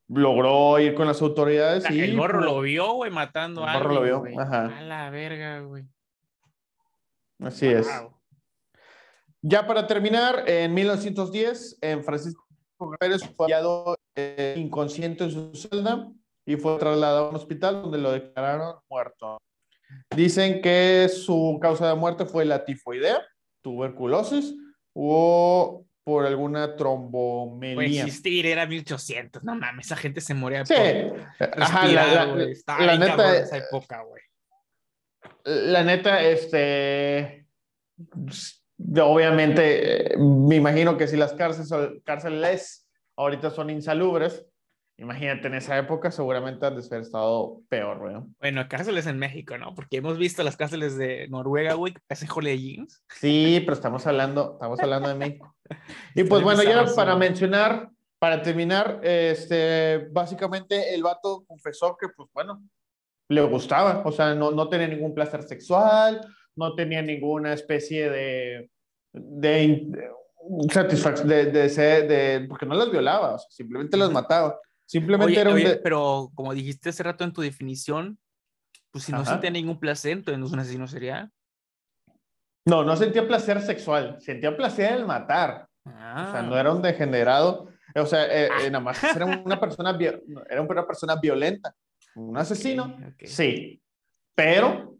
[0.08, 2.00] logró ir con las autoridades y...
[2.00, 4.78] El morro lo vio, güey, matando a alguien, lo vio, Ajá.
[4.78, 5.84] A la verga, güey.
[7.40, 7.88] Así es.
[9.42, 12.46] Ya para terminar, en 1910, en Francisco
[12.98, 16.10] Pérez fue hallado eh, inconsciente en su celda
[16.44, 19.38] y fue trasladado a un hospital donde lo declararon muerto.
[20.14, 23.22] Dicen que su causa de muerte fue la tifoidea,
[23.62, 24.54] tuberculosis
[24.92, 27.74] o por alguna trombomelía.
[27.74, 30.74] Pues existir era 1800, no mames, esa gente se moría sí.
[30.74, 34.22] Ajá, la, la, neta, esa época, güey.
[35.44, 37.46] La neta, este,
[39.00, 44.46] obviamente, me imagino que si las cárceles, cárceles ahorita son insalubres,
[45.00, 48.16] Imagínate, en esa época seguramente han de haber estado peor, güey.
[48.38, 49.74] Bueno, cárceles en México, ¿no?
[49.74, 52.26] Porque hemos visto las cárceles de Noruega, güey, que parece
[52.58, 53.02] jeans.
[53.08, 55.56] Sí, pero estamos hablando, estamos hablando de México.
[56.14, 62.28] Y pues bueno, ya para mencionar, para terminar, este, básicamente el vato confesó que, pues
[62.34, 62.62] bueno,
[63.30, 66.20] le gustaba, o sea, no, no tenía ningún placer sexual,
[66.56, 68.70] no tenía ninguna especie de,
[69.12, 70.10] de,
[70.68, 74.58] satisfacción, de, de, de, porque no las violaba, o sea, simplemente las mataba.
[74.84, 75.62] Simplemente era un...
[75.80, 78.18] Pero como dijiste hace rato en tu definición,
[78.90, 81.30] pues si no sentía ningún placer, entonces no es un asesino serial.
[82.64, 85.68] No, no sentía placer sexual, sentía placer el matar.
[85.84, 87.68] O sea, no era un degenerado.
[87.94, 89.96] O sea, eh, eh, nada más era una persona,
[90.48, 91.72] era una persona violenta.
[92.14, 93.82] Un asesino, sí.
[94.34, 94.96] Pero,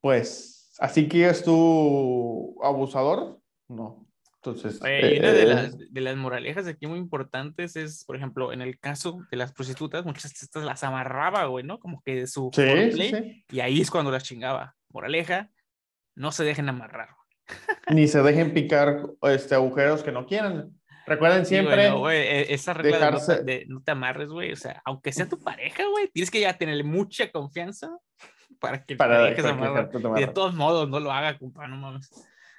[0.00, 4.08] pues, así que es tu abusador, no.
[4.36, 8.62] Entonces, una de, eh, las, de las moralejas aquí muy importantes es, por ejemplo, en
[8.62, 11.80] el caso de las prostitutas, muchas de estas las amarraba, güey, ¿no?
[11.80, 14.76] Como que de su sí, y ahí es cuando las chingaba.
[14.90, 15.50] Moraleja,
[16.14, 17.10] no se dejen amarrar.
[17.90, 20.77] Ni se dejen picar este, agujeros que no quieran.
[21.08, 21.88] Recuerden siempre.
[21.88, 23.10] E, esa regla
[23.44, 24.52] de, no te amarres, güey.
[24.52, 27.90] O sea, aunque sea tu pareja, güey, tienes que ya tener mucha confianza
[28.60, 29.90] para que para, dejes amarrar.
[30.16, 32.10] Y de todos modos, no lo haga, compa, no mames.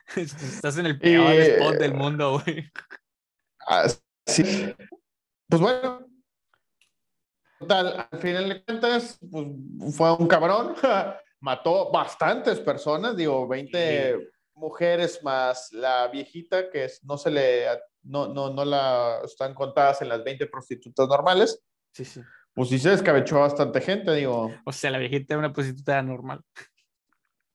[0.15, 2.71] Estás en el peor spot del mundo, güey.
[4.25, 4.73] Sí.
[5.47, 6.05] Pues bueno.
[7.59, 10.75] Total, al final de cuentas, pues, fue un cabrón.
[11.41, 17.65] Mató bastantes personas, digo, 20 mujeres más la viejita que no se le,
[18.09, 21.63] no, no, no la están contadas en las 20 prostitutas normales.
[21.93, 22.21] Sí, sí.
[22.53, 24.51] Pues sí se descabechó bastante gente, digo.
[24.65, 26.41] O sea, la viejita era una prostituta normal.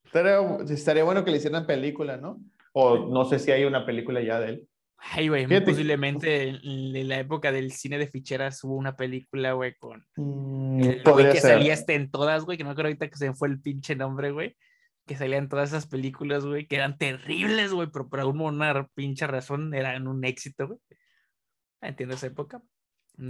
[0.04, 2.40] Estaría, bueno que le hicieran película, ¿no?
[2.72, 4.68] O no sé si hay una película ya de él.
[4.96, 10.06] Ay, güey, posiblemente en la época del cine de ficheras hubo una película, güey, con
[10.16, 13.18] mm, el güey que salía este en todas, güey, que no me acuerdo ahorita que
[13.18, 14.56] se me fue el pinche nombre, güey,
[15.06, 19.74] que salían todas esas películas, güey, que eran terribles, güey, pero por alguna pinche razón
[19.74, 20.78] eran un éxito, güey.
[21.80, 22.62] Entiendo esa época.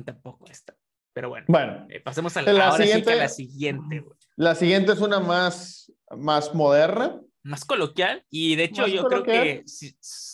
[0.05, 0.77] Tampoco esta.
[1.13, 4.19] Pero bueno, bueno eh, pasemos a la, siguiente, la siguiente, güey.
[4.37, 7.21] La siguiente es una más, más moderna.
[7.43, 9.65] Más coloquial, y de hecho yo creo que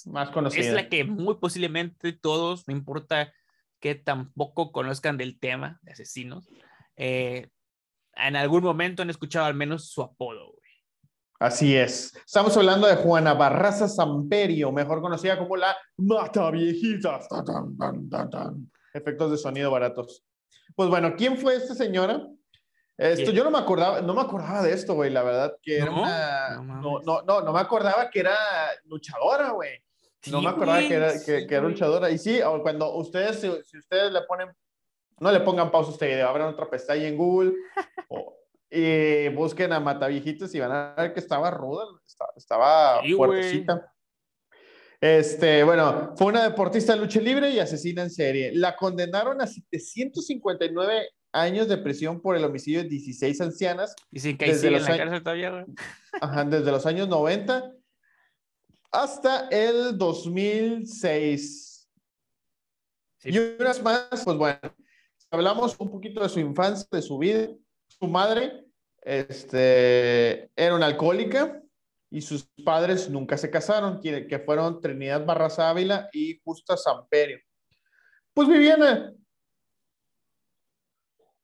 [0.07, 0.65] más conocida.
[0.65, 3.33] es la que muy posiblemente todos, no importa
[3.81, 6.49] que tampoco conozcan del tema de asesinos,
[6.97, 7.49] eh,
[8.15, 10.60] en algún momento han escuchado al menos su apodo.
[11.41, 12.15] Así es.
[12.27, 17.27] Estamos hablando de Juana Barraza Samperio, mejor conocida como la Mata Viejitas.
[18.93, 20.23] Efectos de sonido baratos.
[20.77, 22.29] Pues bueno, ¿quién fue esta señora?
[22.99, 25.87] Esto, yo no me acordaba, no me acordaba de esto, güey, la verdad, que era
[25.87, 26.03] ¿No?
[26.03, 26.57] una...
[26.57, 28.37] No, no, no, no, me acordaba que era
[28.85, 29.83] luchadora, güey.
[30.31, 32.11] no me acordaba que era, que, que, era luchadora.
[32.11, 34.51] Y sí, cuando ustedes, si, si, ustedes le ponen,
[35.19, 37.55] no le pongan pausa a este video, abran otra pestaña en Google
[38.11, 38.40] o,
[38.71, 43.93] y busquen a Mataviejitos y van a ver que estaba ruda, estaba, estaba fuertecita.
[45.01, 48.53] Este, bueno, fue una deportista de lucha libre y asesina en serie.
[48.55, 53.97] La condenaron a 759 años de prisión por el homicidio de 16 ancianas.
[54.11, 55.67] Y sin que desde los en la cárcel todavía,
[56.21, 57.73] Ajá, desde los años 90
[58.93, 61.89] hasta el 2006.
[63.25, 64.59] Y unas más, pues bueno,
[65.31, 67.49] hablamos un poquito de su infancia, de su vida.
[68.01, 68.65] Su madre
[69.03, 71.61] este, era una alcohólica
[72.11, 77.39] y sus padres nunca se casaron, que, fueron Trinidad Barras Ávila y Justa Samperio.
[78.33, 79.17] Pues vivían...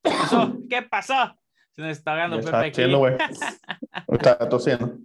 [0.02, 0.56] ¿Qué pasó?
[0.68, 1.38] ¿Qué pasó?
[1.74, 2.82] Se nos está dando Pepe aquí.
[4.08, 4.98] Está tosiendo.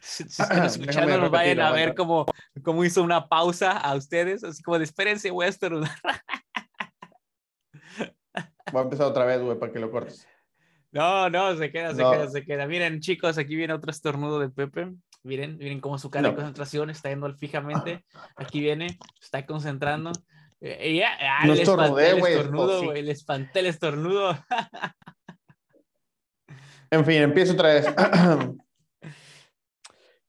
[0.00, 2.26] Si, están escuchando, nos vayan a ver cómo,
[2.64, 5.90] cómo hizo una pausa a ustedes, así como de espérense, estornudar.
[8.72, 10.26] Voy a empezar otra vez, güey, para que lo cortes.
[10.90, 12.66] No, no, se queda, se queda, se queda.
[12.66, 14.94] Miren, chicos, aquí viene otro estornudo de Pepe.
[15.22, 18.04] Miren, miren cómo su cara de concentración está yendo fijamente.
[18.36, 20.12] Aquí viene, está concentrando.
[20.60, 22.34] Eh, ah, no estornudé, güey.
[22.34, 23.02] Estornudo, güey.
[23.02, 24.36] Le espanté el estornudo.
[26.90, 27.86] en fin, empiezo otra vez.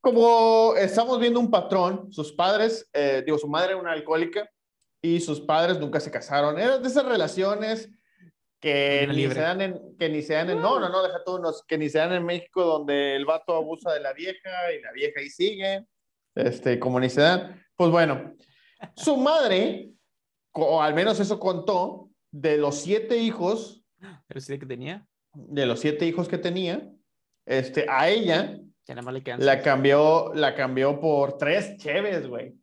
[0.02, 4.50] Como estamos viendo un patrón, sus padres, eh, digo, su madre era una alcohólica
[5.02, 6.60] y sus padres nunca se casaron.
[6.60, 7.90] Eran de esas relaciones
[8.60, 11.42] que ni, se dan en, que ni se dan en, no, no, no, deja tú,
[11.68, 14.92] que ni se dan en México donde el vato abusa de la vieja y la
[14.92, 15.86] vieja ahí sigue,
[16.36, 17.64] este, como ni se dan.
[17.76, 18.36] Pues bueno,
[18.96, 19.92] su madre,
[20.52, 23.84] o al menos eso contó, de los siete hijos.
[23.98, 25.08] ¿De los siete que tenía?
[25.34, 26.90] De los siete hijos que tenía,
[27.46, 28.60] este, a ella
[29.38, 32.56] la cambió, la cambió por tres cheves, güey.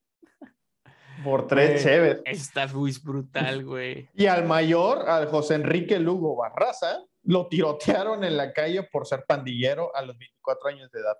[1.26, 2.22] Por tres cheves.
[2.24, 4.08] Está muy brutal, güey.
[4.14, 9.24] Y al mayor, al José Enrique Lugo Barraza, lo tirotearon en la calle por ser
[9.26, 11.16] pandillero a los 24 años de edad.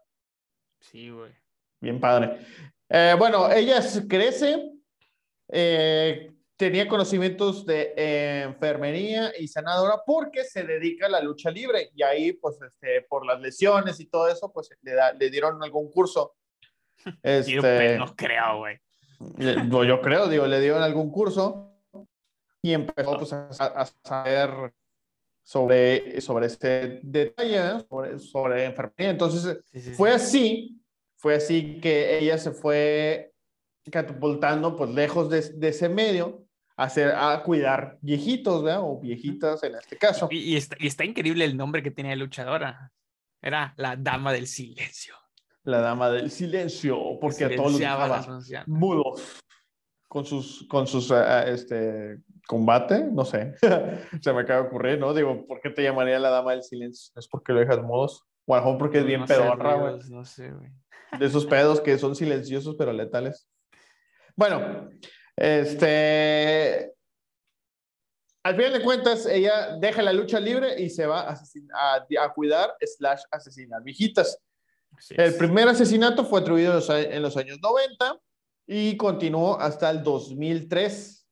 [0.79, 1.33] Sí, güey.
[1.81, 2.38] Bien padre.
[2.88, 4.71] Eh, bueno, ella crece,
[5.49, 12.05] eh, tenía conocimientos de enfermería y sanadora porque se dedica a la lucha libre y
[12.05, 16.37] ahí, pues, este, por las lesiones y todo eso, pues le, le dieron algún curso.
[17.25, 18.79] Este, no creo, güey.
[19.39, 21.73] Yo creo, digo, le dieron algún curso
[22.63, 24.75] y empezó pues, a, saber
[25.43, 29.11] sobre, sobre ese detalle, sobre, sobre enfermería.
[29.11, 29.59] Entonces,
[29.97, 30.81] fue así,
[31.17, 33.33] fue así que ella se fue
[33.91, 36.45] catapultando pues lejos de, de ese medio
[36.77, 38.81] a, hacer, a cuidar viejitos, ¿verdad?
[38.83, 40.29] O viejitas en este caso.
[40.31, 42.93] Y, está, y está increíble el nombre que tenía luchadora.
[43.41, 45.15] Era la Dama del Silencio
[45.67, 49.43] la dama del silencio, porque a todos los mudos
[50.09, 53.55] con sus, con sus, uh, este, combate, no sé,
[54.23, 55.13] se me acaba de ocurrir, ¿no?
[55.13, 57.13] Digo, ¿por qué te llamaría la dama del silencio?
[57.17, 58.25] ¿Es porque lo dejas mudos?
[58.47, 59.99] O a lo mejor porque es bien pedorra, güey.
[60.09, 60.71] No sé, güey.
[61.19, 63.49] De esos pedos que son silenciosos pero letales.
[64.37, 64.89] Bueno,
[65.37, 66.93] este...
[68.45, 72.33] Al final de cuentas, ella deja la lucha libre y se va a, a, a
[72.33, 74.41] cuidar slash asesinar viejitas.
[75.11, 78.19] El primer asesinato fue atribuido en los años 90
[78.67, 81.27] y continuó hasta el 2003.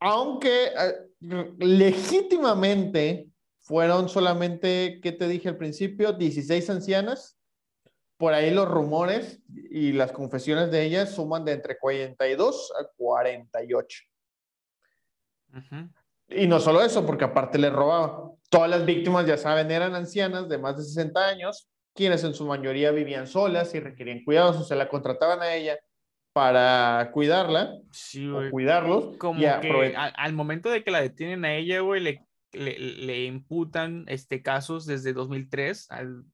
[0.00, 3.28] Aunque eh, legítimamente
[3.60, 6.12] fueron solamente, ¿qué te dije al principio?
[6.12, 7.38] 16 ancianas.
[8.16, 13.98] Por ahí los rumores y las confesiones de ellas suman de entre 42 a 48.
[16.28, 18.30] Y no solo eso, porque aparte le robaba.
[18.48, 22.46] Todas las víctimas, ya saben, eran ancianas de más de 60 años quienes en su
[22.46, 25.78] mayoría vivían solas y requerían cuidados, o sea, la contrataban a ella
[26.32, 29.16] para cuidarla, sí, o cuidarlos.
[29.16, 34.42] Como que al, momento de que la detienen a ella, güey, le, le, imputan este,
[34.42, 36.24] casos desde 2003 al,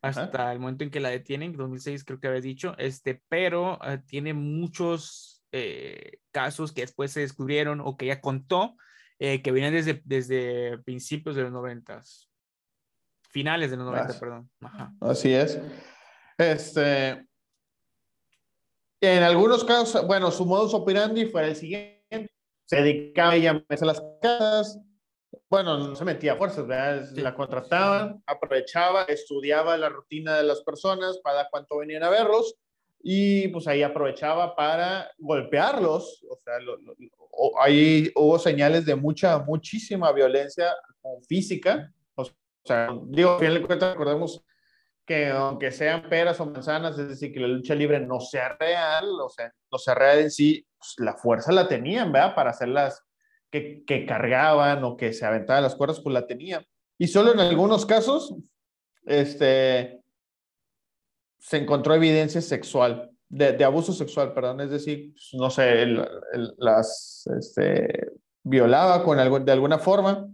[0.00, 3.98] hasta el momento en que la detienen, 2006 creo que había dicho, este, pero eh,
[4.06, 8.76] tiene muchos eh, casos que después se descubrieron o que ella contó
[9.18, 12.28] eh, que vienen desde, desde principios de los noventas.
[13.34, 14.48] Finales de los 90, perdón.
[15.00, 15.60] Así es.
[16.38, 17.26] Este,
[19.00, 22.30] en algunos casos, bueno, su modus operandi fue el siguiente.
[22.64, 24.78] Se dedicaba ella a las casas.
[25.50, 27.08] Bueno, no se metía a fuerzas, ¿verdad?
[27.16, 32.54] La contrataban, aprovechaba, estudiaba la rutina de las personas para cuánto venían a verlos
[33.02, 36.24] y pues ahí aprovechaba para golpearlos.
[36.30, 36.54] O sea,
[37.60, 40.72] ahí hubo señales de mucha, muchísima violencia
[41.26, 41.92] física
[42.64, 44.42] o sea, digo, al final de cuentas, recordemos
[45.06, 49.04] que aunque sean peras o manzanas, es decir, que la lucha libre no sea real,
[49.20, 52.34] o sea, no sea real en sí, pues la fuerza la tenían, ¿verdad?
[52.34, 53.02] Para hacerlas
[53.50, 56.64] que, que cargaban o que se aventaban las cuerdas, pues la tenían.
[56.96, 58.34] Y solo en algunos casos,
[59.04, 60.00] este,
[61.38, 66.08] se encontró evidencia sexual, de, de abuso sexual, perdón, es decir, pues, no sé, el,
[66.56, 68.12] las, este,
[68.42, 70.28] violaba con algo, de alguna forma.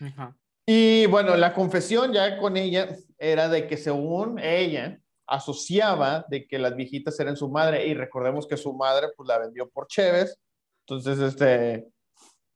[0.00, 0.34] Ajá.
[0.66, 6.58] Y bueno, la confesión ya con ella era de que según ella asociaba de que
[6.58, 10.38] las viejitas eran su madre y recordemos que su madre pues la vendió por Cheves.
[10.86, 11.88] Entonces, este,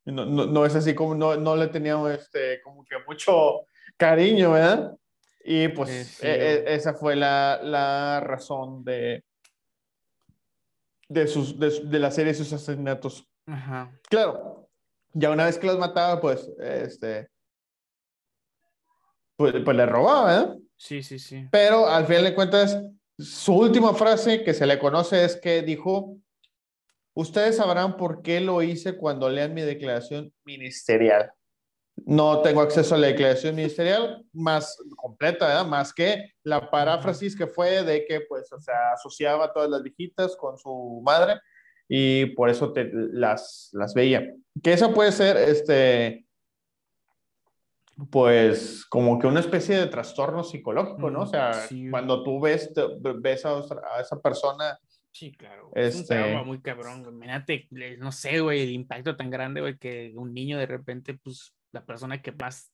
[0.05, 4.97] no, no, es así como, no, no le teníamos este, como que mucho cariño, ¿verdad?
[5.45, 9.25] Y pues e, e, esa fue la, la razón de,
[11.09, 13.29] de, sus, de, la serie de sus asesinatos.
[13.47, 13.97] Ajá.
[14.09, 14.69] Claro,
[15.13, 17.29] ya una vez que los mataba, pues, este,
[19.37, 20.59] pues, pues le robaba, ¿eh?
[20.77, 21.47] Sí, sí, sí.
[21.51, 22.79] Pero al final de cuentas,
[23.19, 26.19] su última frase que se le conoce es que dijo,
[27.15, 31.33] ustedes sabrán por qué lo hice cuando lean mi declaración ministerial.
[32.05, 35.67] No tengo acceso a la declaración ministerial más completa, ¿verdad?
[35.67, 39.83] Más que la paráfrasis que fue de que, pues, o sea, asociaba a todas las
[39.83, 41.41] viejitas con su madre
[41.89, 44.31] y por eso te, las, las veía.
[44.63, 46.26] Que esa puede ser, este,
[48.11, 51.23] pues, como que una especie de trastorno psicológico, ¿no?
[51.23, 51.53] O sea,
[51.91, 52.73] cuando tú ves,
[53.21, 53.63] ves a,
[54.01, 54.79] esa persona
[55.13, 55.71] Sí, claro.
[55.75, 56.35] Este...
[56.35, 60.35] Es un muy cabrón, Imagínate, no sé, güey, el impacto tan grande, güey, que un
[60.35, 62.71] niño de repente, pues, la persona que más,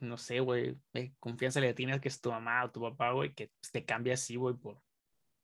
[0.00, 0.76] no sé, güey,
[1.20, 4.34] confianza le tienes que es tu mamá o tu papá, güey, que te cambia así,
[4.34, 4.80] güey, por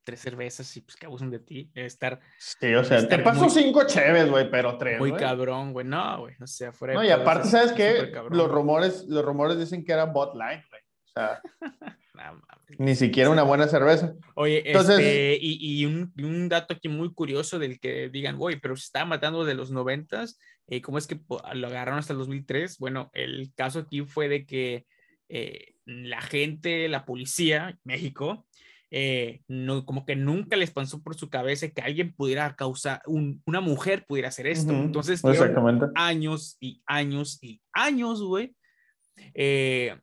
[0.08, 1.70] tres cervezas y pues que abusan de ti.
[1.74, 2.18] estar.
[2.38, 4.98] Sí, o sea, te paso cinco chéves, güey, pero tres.
[4.98, 5.86] Muy cabrón, güey.
[5.86, 6.94] No, güey, no sé, afuera.
[6.94, 8.10] No, y aparte, ¿sabes qué?
[8.30, 10.82] Los rumores, los rumores dicen que era botline, güey.
[11.04, 11.42] O sea.
[12.78, 14.14] Ni siquiera una buena cerveza.
[14.34, 18.58] Oye, Entonces, este, y, y, un, un, dato aquí muy curioso del que digan, güey,
[18.58, 21.20] pero se estaba matando de los noventas, eh, ¿cómo es que
[21.54, 22.78] lo agarraron hasta el 2003?
[22.78, 24.86] Bueno, el caso aquí fue de que
[25.28, 28.46] eh, la gente, la policía, México,
[28.90, 33.42] eh, no, como que nunca les pasó por su cabeza que alguien pudiera causar, un,
[33.44, 34.72] una mujer pudiera hacer esto.
[34.72, 35.22] Entonces,
[35.94, 38.54] años y años y años, güey,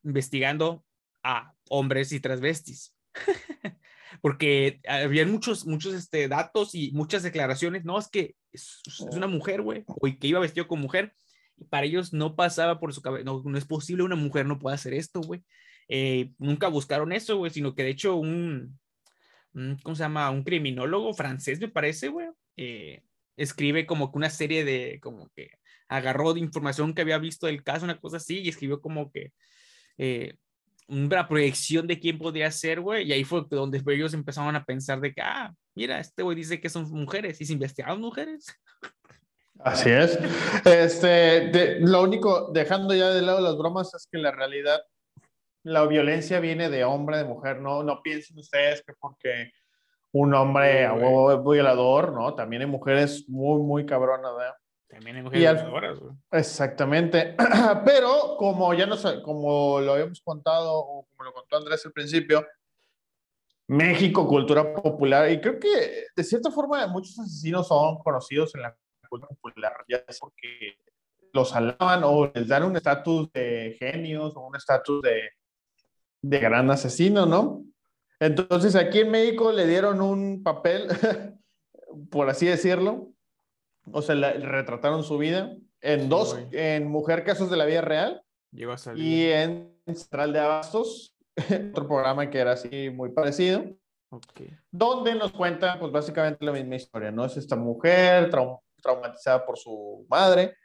[0.04, 0.84] investigando
[1.24, 2.94] a hombres y transvestis.
[4.22, 7.84] Porque había muchos, muchos este, datos y muchas declaraciones.
[7.84, 8.82] No, es que es,
[9.12, 11.14] una mujer, güey, o que iba vestido como mujer.
[11.58, 13.24] Y para ellos no pasaba por su cabeza.
[13.26, 15.44] No, no es posible, una mujer no puede hacer esto, güey.
[15.88, 18.80] Eh, nunca buscaron eso, güey, sino que de hecho un,
[19.84, 20.30] ¿cómo se llama?
[20.30, 22.28] Un criminólogo francés, me parece, güey,
[22.58, 23.02] eh,
[23.38, 25.52] escribe como que una serie de, como que
[25.88, 29.32] agarró de información que había visto del caso, una cosa así, y escribió como que
[29.98, 30.36] eh,
[30.88, 35.00] una proyección de quién podría ser, güey, y ahí fue donde ellos empezaron a pensar
[35.00, 38.46] de que, ah, mira, este güey dice que son mujeres, y se investigaron mujeres.
[39.60, 40.20] Así es.
[40.66, 44.82] Este, lo único, dejando ya de lado las bromas, es que la realidad,
[45.66, 49.52] la violencia viene de hombre, de mujer, no, no piensen ustedes que porque
[50.12, 52.36] un hombre a huevo es violador, ¿no?
[52.36, 54.54] También hay mujeres muy, muy cabronas, ¿verdad?
[54.88, 56.14] También hay mujeres güey.
[56.32, 57.36] Exactamente.
[57.86, 62.46] Pero como ya nos, como lo habíamos contado, o como lo contó Andrés al principio,
[63.68, 68.78] México, cultura popular, y creo que de cierta forma muchos asesinos son conocidos en la
[69.10, 70.78] cultura popular, ya es porque
[71.34, 75.32] los alaban o les dan un estatus de genios o un estatus de,
[76.30, 77.64] de gran asesino, ¿no?
[78.20, 80.88] Entonces aquí en México le dieron un papel,
[82.10, 83.12] por así decirlo,
[83.92, 88.24] o sea, retrataron su vida en dos, en Mujer Casos de la Vida Real
[88.96, 91.16] y en Central de Abastos,
[91.72, 93.64] otro programa que era así muy parecido,
[94.72, 97.26] donde nos cuenta pues básicamente la misma historia, ¿no?
[97.26, 98.32] Es esta mujer
[98.82, 100.56] traumatizada por su madre,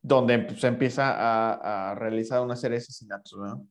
[0.00, 3.66] donde se pues, empieza a, a, realizar una serie de asesinatos, ¿no?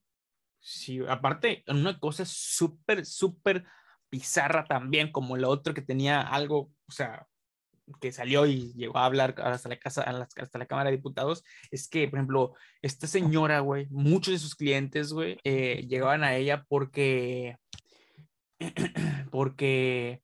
[0.71, 3.65] Sí, aparte, una cosa súper, súper
[4.11, 7.25] bizarra también, como la otra que tenía algo, o sea,
[7.99, 11.89] que salió y llegó a hablar hasta la, casa, hasta la Cámara de Diputados, es
[11.89, 12.53] que, por ejemplo,
[12.83, 17.57] esta señora, güey, muchos de sus clientes, güey, eh, llegaban a ella porque,
[19.31, 20.21] porque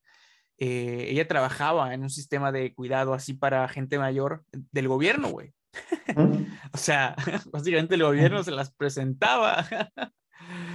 [0.58, 5.52] eh, ella trabajaba en un sistema de cuidado así para gente mayor del gobierno, güey.
[6.72, 7.16] o sea,
[7.50, 9.66] básicamente el gobierno se las presentaba.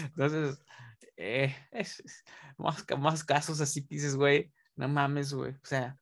[0.04, 0.64] Entonces,
[1.18, 2.04] eh, es,
[2.58, 5.52] más, más casos así dices, güey, no mames, güey.
[5.52, 5.98] O sea,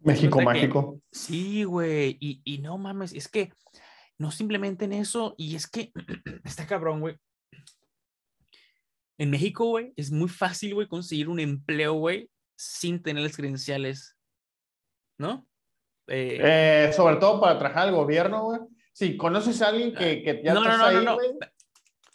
[0.00, 1.00] México mágico.
[1.10, 3.52] sí, güey, y, y, no mames, es que
[4.18, 5.92] no simplemente en eso, y es que
[6.44, 7.16] está cabrón, güey.
[9.18, 14.16] En México, güey, es muy fácil, güey, conseguir un empleo, güey, sin tener las credenciales,
[15.18, 15.46] ¿no?
[16.06, 18.60] Eh, eh, sobre todo para trabajar al gobierno, güey.
[18.92, 21.18] Si conoces a alguien que, que ya no, no, no, no,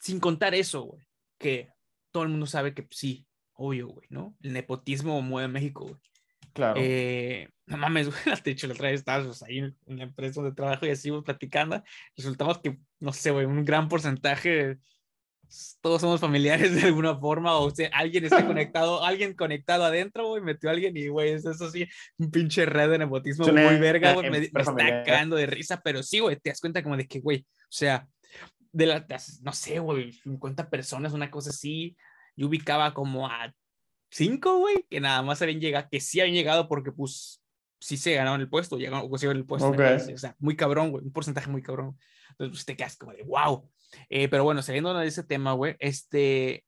[0.03, 1.01] Sin contar eso, güey,
[1.39, 1.69] que
[2.11, 4.35] todo el mundo sabe que sí, obvio, güey, ¿no?
[4.41, 5.95] El nepotismo mueve México, güey.
[6.51, 6.77] Claro.
[6.77, 10.57] Eh, no mames, güey, de hecho la otra vez estábamos ahí en la empresa donde
[10.57, 11.81] trabajo y así platicando,
[12.17, 14.77] resultamos que, no sé, güey, un gran porcentaje,
[15.79, 20.43] todos somos familiares de alguna forma, o sea, alguien está conectado, alguien conectado adentro, güey,
[20.43, 21.87] metió a alguien y, güey, es eso sí,
[22.17, 24.75] un pinche red de nepotismo muy verga, güey, me, está
[25.05, 28.05] cagando de risa, pero sí, güey, te das cuenta como de que, güey, o sea,
[28.73, 31.95] de las, no sé, güey, 50 personas, una cosa así,
[32.35, 33.53] yo ubicaba como a
[34.09, 37.41] cinco, güey, que nada más habían llegado, que sí habían llegado porque pues
[37.79, 39.69] sí se ganaron el puesto, llegaron, consiguieron el puesto.
[39.69, 41.97] o sea, muy cabrón, güey, un porcentaje muy cabrón.
[42.31, 43.69] Entonces, pues, te quedas como de wow.
[44.09, 46.65] Eh, pero bueno, saliendo de ese tema, güey, este,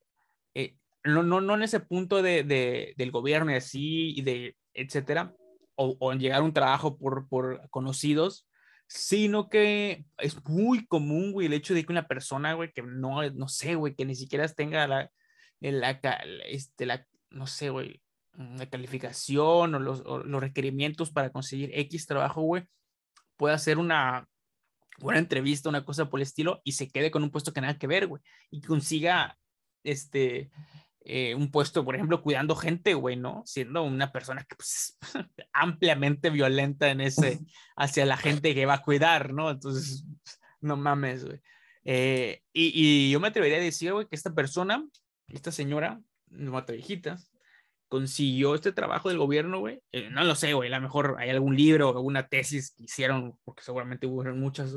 [0.54, 4.56] eh, no, no, no en ese punto de, de, del gobierno y así, y de,
[4.74, 5.34] etcétera,
[5.76, 8.48] o, o en llegar a un trabajo por, por conocidos,
[8.88, 13.28] sino que es muy común, güey, el hecho de que una persona, güey, que no,
[13.32, 15.12] no sé, güey, que ni siquiera tenga la,
[15.60, 15.92] la,
[16.48, 18.02] este, la no sé, güey,
[18.34, 22.64] la calificación o los, los requerimientos para conseguir X trabajo, güey,
[23.38, 24.28] puede hacer una
[25.00, 27.78] buena entrevista, una cosa por el estilo, y se quede con un puesto que nada
[27.78, 29.38] que ver, güey, y consiga,
[29.84, 30.52] este,
[31.08, 33.44] eh, un puesto, por ejemplo, cuidando gente, güey, ¿no?
[33.46, 34.98] Siendo una persona que pues,
[35.54, 37.40] ampliamente violenta en ese,
[37.76, 39.52] hacia la gente que va a cuidar, ¿no?
[39.52, 40.04] Entonces,
[40.62, 41.40] no mames, güey.
[41.84, 44.84] Eh, y, y, yo me atrevería a decir, güey, que esta persona,
[45.28, 47.32] esta señora, no mata viejitas,
[47.88, 49.84] consiguió este trabajo del gobierno, güey.
[49.92, 52.86] Eh, no lo sé, güey, a lo mejor hay algún libro o alguna tesis que
[52.86, 54.76] hicieron, porque seguramente hubo muchas,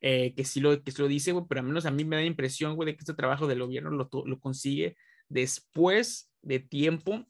[0.00, 2.22] que sí lo, que sí lo dice, güey, pero al menos a mí me da
[2.22, 4.96] la impresión, güey, de que este trabajo del gobierno lo, lo consigue
[5.28, 7.26] después de tiempo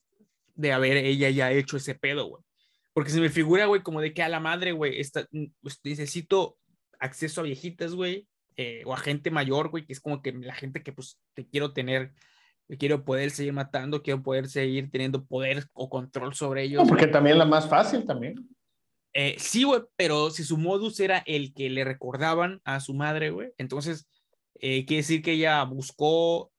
[0.55, 2.42] de haber ella ya hecho ese pedo, güey.
[2.92, 5.01] Porque se me figura, güey, como de que a la madre, güey,
[5.61, 6.59] pues, necesito
[6.99, 8.26] acceso a viejitas, güey,
[8.57, 11.46] eh, o a gente mayor, güey, que es como que la gente que pues te
[11.46, 12.12] quiero tener,
[12.76, 16.88] quiero poder seguir matando, quiero poder seguir teniendo poder o control sobre ellos.
[16.88, 18.34] porque también la más fácil también.
[19.12, 23.30] Eh, sí, güey, pero si su modus era el que le recordaban a su madre,
[23.30, 24.09] güey, entonces
[24.57, 26.51] eh, quiere decir que ella buscó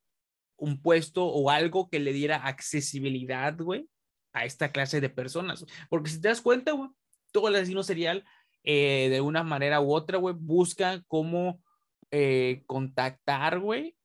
[0.59, 3.87] un puesto o algo que le diera accesibilidad, güey,
[4.33, 5.65] a esta clase de personas.
[5.89, 6.89] Porque si te das cuenta, güey,
[7.31, 8.25] todo el asesino serial,
[8.63, 11.61] eh, de una manera u otra, güey, busca cómo
[12.11, 13.95] eh, contactar, güey,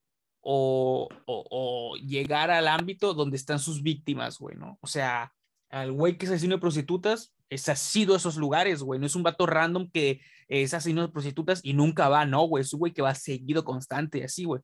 [0.40, 4.78] o, o, llegar al ámbito donde están sus víctimas, güey, ¿no?
[4.82, 5.32] O sea,
[5.70, 9.16] al güey que es asesino de prostitutas, es así de esos lugares, güey, no es
[9.16, 12.80] un vato random que es asesino de prostitutas y nunca va, no, güey, es un
[12.80, 14.61] güey que va seguido, constante, así, güey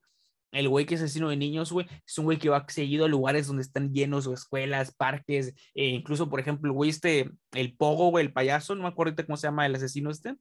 [0.53, 3.09] el güey que es asesino de niños, güey, es un güey que va seguido a
[3.09, 7.76] lugares donde están llenos o escuelas, parques, e incluso, por ejemplo, el güey este, el
[7.76, 10.36] pogo, güey, el payaso, no me acuerdo cómo se llama el asesino este.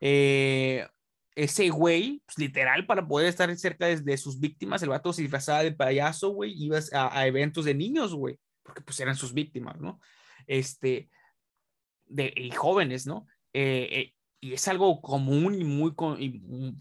[0.00, 0.86] Eh,
[1.34, 5.64] ese güey, pues, literal, para poder estar cerca de, sus víctimas, el vato se disfrazaba
[5.64, 10.00] de payaso, güey, iba a, eventos de niños, güey, porque pues eran sus víctimas, ¿no?
[10.46, 11.10] Este,
[12.06, 13.26] de, y jóvenes, ¿no?
[13.52, 15.92] Eh, eh, y es algo común y muy,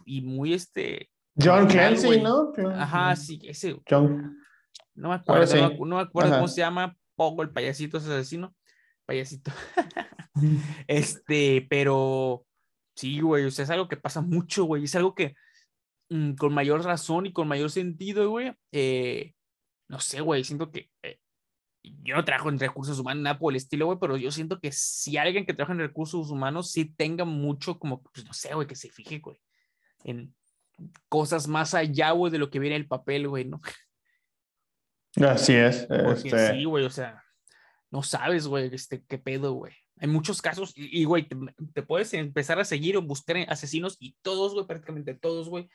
[0.06, 1.10] y muy, este,
[1.42, 2.54] John Clancy, ¿no?
[2.76, 3.80] Ajá, sí, ese.
[3.90, 4.38] John.
[4.96, 8.56] No me acuerdo, no, me acuerdo cómo se llama, Pogo, el payasito ese asesino.
[9.06, 9.52] Payasito.
[10.88, 12.46] este, pero
[12.96, 15.36] sí, güey, o sea, es algo que pasa mucho, güey, es algo que
[16.10, 19.34] mm, con mayor razón y con mayor sentido, güey, eh,
[19.88, 21.20] no sé, güey, siento que eh,
[21.84, 24.72] yo no trabajo en recursos humanos, nada por el estilo, güey, pero yo siento que
[24.72, 28.68] si alguien que trabaja en recursos humanos sí tenga mucho como, pues no sé, güey,
[28.68, 29.40] que se fije, güey,
[30.04, 30.34] en
[31.10, 33.62] cosas más allá, güey, de lo que viene el papel, güey, ¿no?
[35.28, 35.86] Así es.
[35.88, 37.24] Porque este sí, güey, o sea,
[37.92, 39.74] no sabes, güey, este, qué pedo, güey.
[40.00, 41.28] Hay muchos casos, y, güey,
[41.74, 45.70] te, puedes empezar a seguir o buscar asesinos, y todos, güey, prácticamente todos, güey,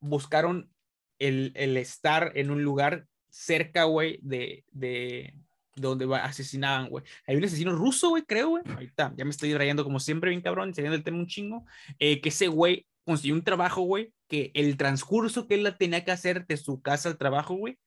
[0.00, 0.70] buscaron
[1.18, 5.34] el, el, estar en un lugar cerca, güey, de, de,
[5.76, 7.04] donde asesinaban, güey.
[7.26, 8.62] Hay un asesino ruso, güey, creo, güey.
[8.76, 11.64] Ahí está, ya me estoy rayando como siempre, bien cabrón, enseñando el tema un chingo.
[11.98, 16.12] Eh, que ese güey consiguió un trabajo, güey, que el transcurso que él tenía que
[16.12, 17.78] hacer de su casa al trabajo, güey,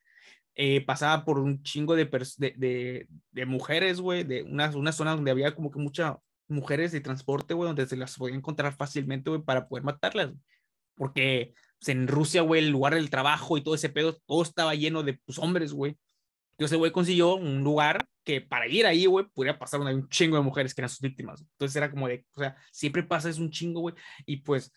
[0.55, 2.05] eh, pasaba por un chingo de,
[2.37, 6.15] de, de, mujeres, güey, de una, una zona donde había como que muchas
[6.47, 10.31] mujeres de transporte, güey, donde se las podía encontrar fácilmente, güey, para poder matarlas.
[10.95, 14.75] Porque pues, en Rusia, güey, el lugar del trabajo y todo ese pedo, todo estaba
[14.75, 15.97] lleno de pues, hombres, güey.
[16.51, 20.43] Entonces, güey consiguió un lugar que para ir ahí, güey, pudiera pasar un chingo de
[20.43, 21.41] mujeres que eran sus víctimas.
[21.41, 23.95] Entonces era como de, o sea, siempre pasa es un chingo, güey.
[24.25, 24.71] Y pues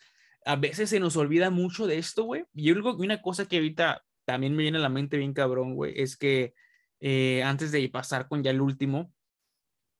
[0.44, 2.44] a veces se nos olvida mucho de esto, güey.
[2.54, 6.16] Y una cosa que ahorita también me viene a la mente bien cabrón, güey, es
[6.16, 6.54] que
[7.00, 9.12] eh, antes de pasar con ya el último,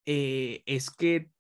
[0.07, 1.31] eh, es que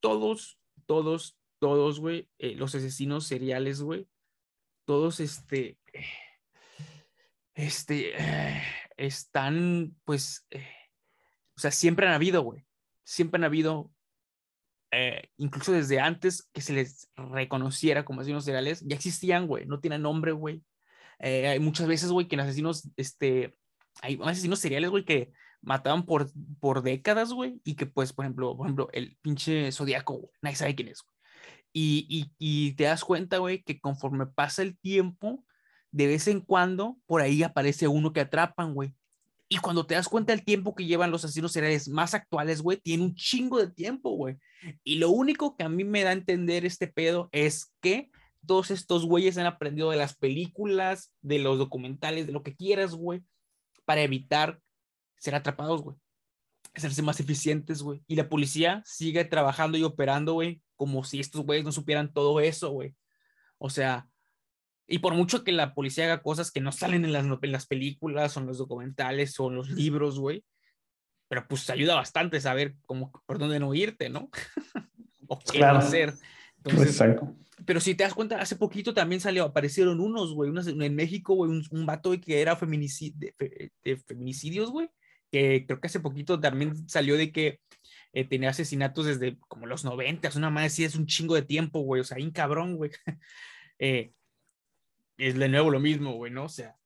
[0.00, 4.08] todos, todos, todos, güey, eh, los asesinos seriales, güey,
[4.84, 5.78] todos, este,
[7.54, 8.14] este,
[8.96, 10.46] están, pues,
[11.56, 12.66] o sea, siempre han habido, güey,
[13.04, 13.90] siempre han habido
[14.92, 19.80] eh, incluso desde antes que se les reconociera como asesinos seriales, ya existían, güey, no
[19.80, 20.62] tienen nombre, güey.
[21.18, 23.56] Eh, hay muchas veces, güey, que en asesinos, este,
[24.02, 25.32] hay asesinos seriales, güey, que
[25.62, 26.30] mataban por,
[26.60, 30.74] por décadas, güey, y que, pues, por ejemplo, por ejemplo, el pinche Zodíaco, nadie sabe
[30.74, 31.12] quién es, güey.
[31.74, 35.42] Y, y, te das cuenta, güey, que conforme pasa el tiempo,
[35.90, 38.94] de vez en cuando por ahí aparece uno que atrapan, güey.
[39.52, 42.78] Y cuando te das cuenta del tiempo que llevan los asesinos seriales más actuales, güey,
[42.78, 44.38] tiene un chingo de tiempo, güey.
[44.82, 48.10] Y lo único que a mí me da a entender este pedo es que
[48.46, 52.94] todos estos güeyes han aprendido de las películas, de los documentales, de lo que quieras,
[52.94, 53.20] güey,
[53.84, 54.58] para evitar
[55.18, 55.98] ser atrapados, güey.
[56.72, 58.02] Hacerse más eficientes, güey.
[58.06, 62.40] Y la policía sigue trabajando y operando, güey, como si estos güeyes no supieran todo
[62.40, 62.96] eso, güey.
[63.58, 64.08] O sea,
[64.92, 67.66] y por mucho que la policía haga cosas que no salen en las, en las
[67.66, 70.44] películas o en los documentales o en los libros, güey,
[71.28, 74.28] pero pues ayuda bastante saber cómo, por dónde no irte, ¿no?
[75.28, 76.12] o qué hacer.
[76.62, 77.34] Exacto.
[77.64, 81.50] Pero si te das cuenta, hace poquito también salió, aparecieron unos, güey, en México, güey,
[81.50, 84.90] un, un vato que era de, feminicidios, güey,
[85.30, 87.60] que creo que hace poquito también salió de que
[88.12, 91.80] eh, tenía asesinatos desde como los 90, una madre sí es un chingo de tiempo,
[91.80, 92.90] güey, o sea, un cabrón, güey.
[93.78, 94.12] eh,
[95.22, 96.44] es de nuevo lo mismo, güey, ¿no?
[96.44, 96.76] O sea,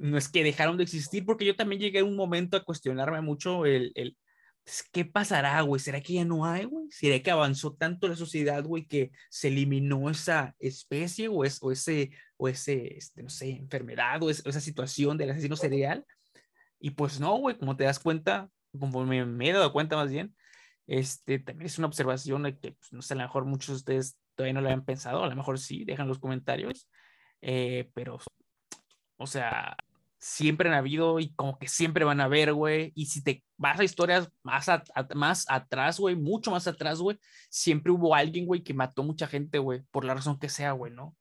[0.00, 3.20] no es que dejaron de existir, porque yo también llegué a un momento a cuestionarme
[3.20, 4.16] mucho el, el
[4.64, 5.80] pues, ¿qué pasará, güey?
[5.80, 6.90] ¿Será que ya no hay, güey?
[6.90, 11.72] ¿Será que avanzó tanto la sociedad, güey, que se eliminó esa especie o, es, o
[11.72, 16.04] ese, o ese, este, no sé, enfermedad o, esa situación del asesino serial?
[16.80, 20.10] Y pues no, güey, como te das cuenta, como me, me he dado cuenta más
[20.10, 20.34] bien,
[20.86, 24.18] este, también es una observación que, pues, no sé, a lo mejor muchos de ustedes
[24.34, 26.88] todavía no lo habían pensado, a lo mejor sí, dejan los comentarios,
[27.42, 28.18] eh, pero,
[29.16, 29.76] o sea,
[30.20, 32.92] siempre han habido y como que siempre van a haber, güey.
[32.94, 34.66] Y si te vas a historias más,
[35.14, 37.18] más atrás, güey, mucho más atrás, güey,
[37.48, 40.92] siempre hubo alguien, güey, que mató mucha gente, güey, por la razón que sea, güey,
[40.92, 41.16] ¿no?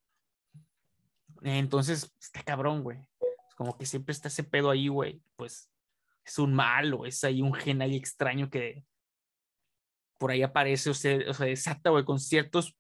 [1.41, 2.99] Entonces, está cabrón, güey.
[3.55, 5.21] Como que siempre está ese pedo ahí, güey.
[5.37, 5.71] Pues
[6.25, 8.85] es un malo, es ahí un gen ahí extraño que
[10.17, 12.77] por ahí aparece o se, o güey, con ciertos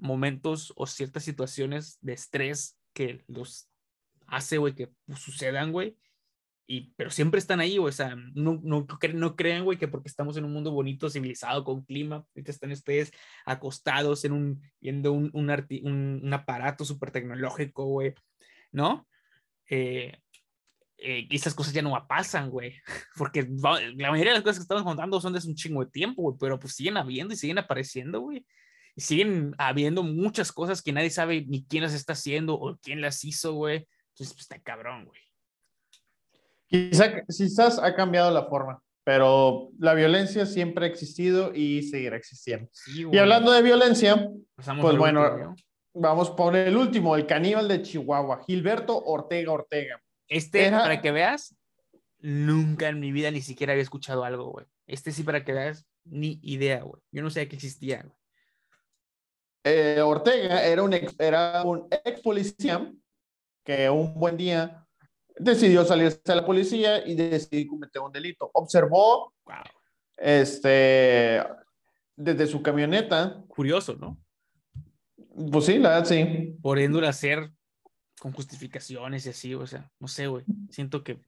[0.00, 3.68] momentos o ciertas situaciones de estrés que los
[4.26, 5.96] hace, güey, que sucedan, güey.
[6.66, 7.78] Y, pero siempre están ahí.
[7.78, 11.64] O sea, no, no, no crean, güey, que porque estamos en un mundo bonito, civilizado,
[11.64, 13.12] con clima, que están ustedes
[13.44, 18.14] acostados en un, viendo un, un, aparato súper tecnológico, güey,
[18.70, 19.08] ¿no?
[19.68, 20.16] Eh,
[20.96, 22.74] eh, esas cosas ya no pasan, güey.
[23.16, 26.36] Porque la mayoría de las cosas que estamos contando son de un chingo de tiempo,
[26.38, 28.46] pero pues siguen habiendo y siguen apareciendo, güey.
[28.96, 33.24] Siguen habiendo muchas cosas que nadie sabe ni quién las está haciendo o quién las
[33.24, 33.88] hizo, güey.
[34.14, 35.20] Entonces, pues está cabrón, güey.
[37.26, 42.68] quizás ha cambiado la forma, pero la violencia siempre ha existido y seguirá existiendo.
[42.86, 45.54] y hablando de violencia, pues bueno,
[45.94, 50.02] vamos por el último, el caníbal de Chihuahua, Gilberto Ortega Ortega.
[50.28, 51.56] Este, para que veas,
[52.20, 54.66] nunca en mi vida ni siquiera había escuchado algo, güey.
[54.86, 57.02] Este sí, para que veas, ni idea, güey.
[57.10, 58.19] Yo no sabía que existía, güey.
[59.64, 62.90] Eh, Ortega era un, era un ex policía
[63.64, 64.86] que un buen día
[65.38, 68.50] decidió salirse a la policía y decidió cometer un delito.
[68.54, 69.34] Observó
[70.16, 71.42] este,
[72.16, 73.42] desde su camioneta.
[73.48, 74.18] Curioso, ¿no?
[75.50, 76.56] Pues sí, la verdad sí.
[76.62, 77.50] Poniéndole a hacer
[78.20, 80.44] con justificaciones y así, o sea, no sé, güey.
[80.70, 81.18] Siento que.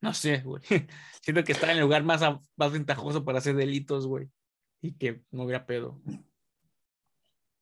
[0.00, 0.62] No sé, güey.
[1.22, 2.22] Siento que está en el lugar más,
[2.56, 4.30] más ventajoso para hacer delitos, güey.
[4.80, 6.00] Y que no hubiera pedo.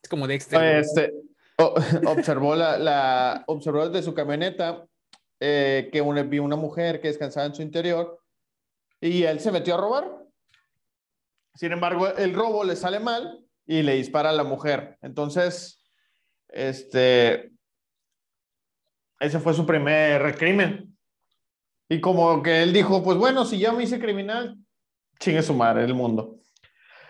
[0.07, 0.77] Es como Dexter.
[0.77, 1.13] Este,
[2.07, 4.87] observó, la, la, observó desde su camioneta
[5.41, 8.21] eh, que una, vio una mujer que descansaba en su interior
[9.01, 10.09] y él se metió a robar.
[11.57, 14.97] Sin embargo, el robo le sale mal y le dispara a la mujer.
[15.03, 15.85] Entonces,
[16.47, 17.51] este,
[19.19, 20.97] ese fue su primer crimen.
[21.89, 24.57] Y como que él dijo, pues bueno, si ya me hice criminal,
[25.19, 26.39] chingue su madre, el mundo.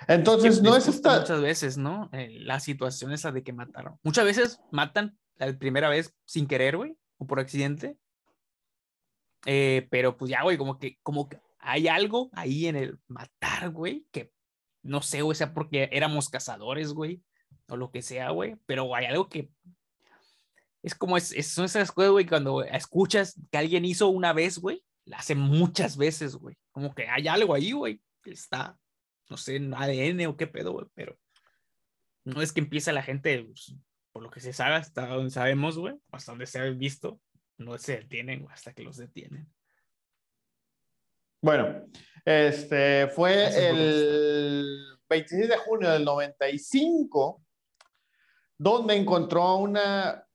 [0.09, 1.20] Entonces, no es esta...
[1.20, 2.09] Muchas veces, ¿no?
[2.12, 3.98] Eh, la situación esa de que mataron.
[4.02, 7.96] Muchas veces matan la primera vez sin querer, güey, o por accidente.
[9.46, 13.70] Eh, pero pues ya, güey, como que, como que hay algo ahí en el matar,
[13.70, 14.32] güey, que
[14.82, 17.22] no sé, güey, sea porque éramos cazadores, güey,
[17.68, 19.50] o lo que sea, güey, pero hay algo que
[20.82, 24.84] es como, es, son esas cosas, güey, cuando escuchas que alguien hizo una vez, güey,
[25.04, 28.78] la hace muchas veces, güey, como que hay algo ahí, güey, que está
[29.29, 31.18] no sé, ADN o qué pedo, güey, pero
[32.24, 33.74] no es que empieza la gente, pues,
[34.12, 37.20] por lo que se sabe, hasta donde sabemos, güey, hasta donde se ha visto,
[37.59, 39.49] no se detienen, hasta que los detienen.
[41.41, 41.87] Bueno,
[42.24, 47.45] este fue el 26 de junio del 95,
[48.59, 50.27] donde encontró a una,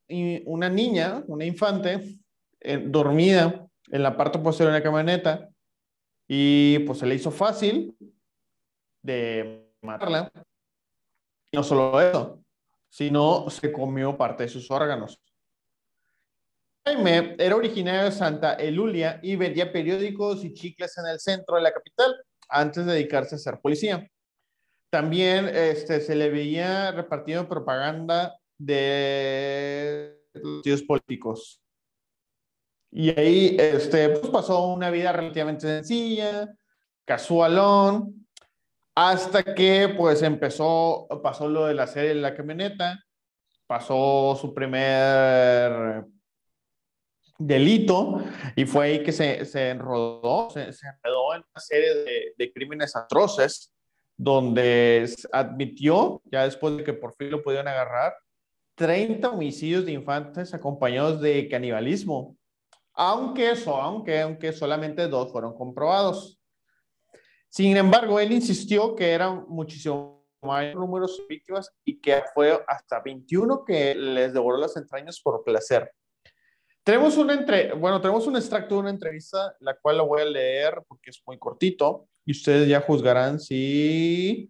[0.46, 2.20] una niña, una infante,
[2.62, 5.50] eh, dormida en la parte posterior de la camioneta,
[6.28, 7.98] y pues se le hizo fácil
[9.02, 10.32] de matarla
[11.52, 12.44] Y no solo eso,
[12.90, 15.20] sino se comió parte de sus órganos.
[16.86, 21.62] Jaime era originario de Santa Elulia y vendía periódicos y chicles en el centro de
[21.62, 22.16] la capital
[22.50, 24.08] antes de dedicarse a ser policía.
[24.90, 31.62] También este, se le veía repartiendo propaganda de partidos políticos.
[32.92, 36.54] Y ahí este, pues pasó una vida relativamente sencilla,
[37.06, 38.28] casualón,
[38.96, 43.04] hasta que pues empezó, pasó lo de la serie de la camioneta,
[43.68, 46.06] pasó su primer
[47.38, 48.24] delito
[48.56, 52.54] y fue ahí que se, se enrodó, se, se, enredó en una serie de, de,
[52.54, 53.74] crímenes atroces
[54.18, 58.14] donde admitió, ya después de que por fin lo pudieron agarrar,
[58.76, 62.38] 30 homicidios de infantes acompañados de canibalismo,
[62.94, 66.41] aunque eso, aunque, aunque solamente dos fueron comprobados.
[67.52, 73.02] Sin embargo, él insistió que eran muchísimo mayor número de víctimas y que fue hasta
[73.02, 75.92] 21 que les devoró las entrañas por placer.
[76.82, 80.26] Tenemos una entre, bueno, tenemos un extracto de una entrevista, la cual lo voy a
[80.26, 84.50] leer porque es muy cortito y ustedes ya juzgarán si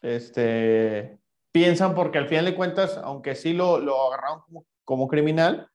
[0.00, 1.18] este,
[1.52, 5.68] piensan, porque al final de cuentas, aunque sí lo, lo agarraron como, como criminal,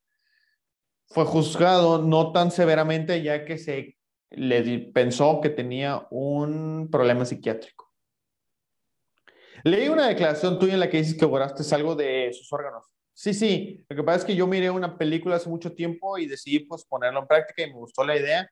[1.06, 3.95] fue juzgado no tan severamente ya que se
[4.38, 7.92] le pensó que tenía un problema psiquiátrico.
[9.64, 12.86] Leí una declaración tuya en la que dices que borraste algo de sus órganos.
[13.14, 13.84] Sí, sí.
[13.90, 16.86] Lo que pasa es que yo miré una película hace mucho tiempo y decidí pues
[16.86, 18.48] ponerlo en práctica y me gustó la idea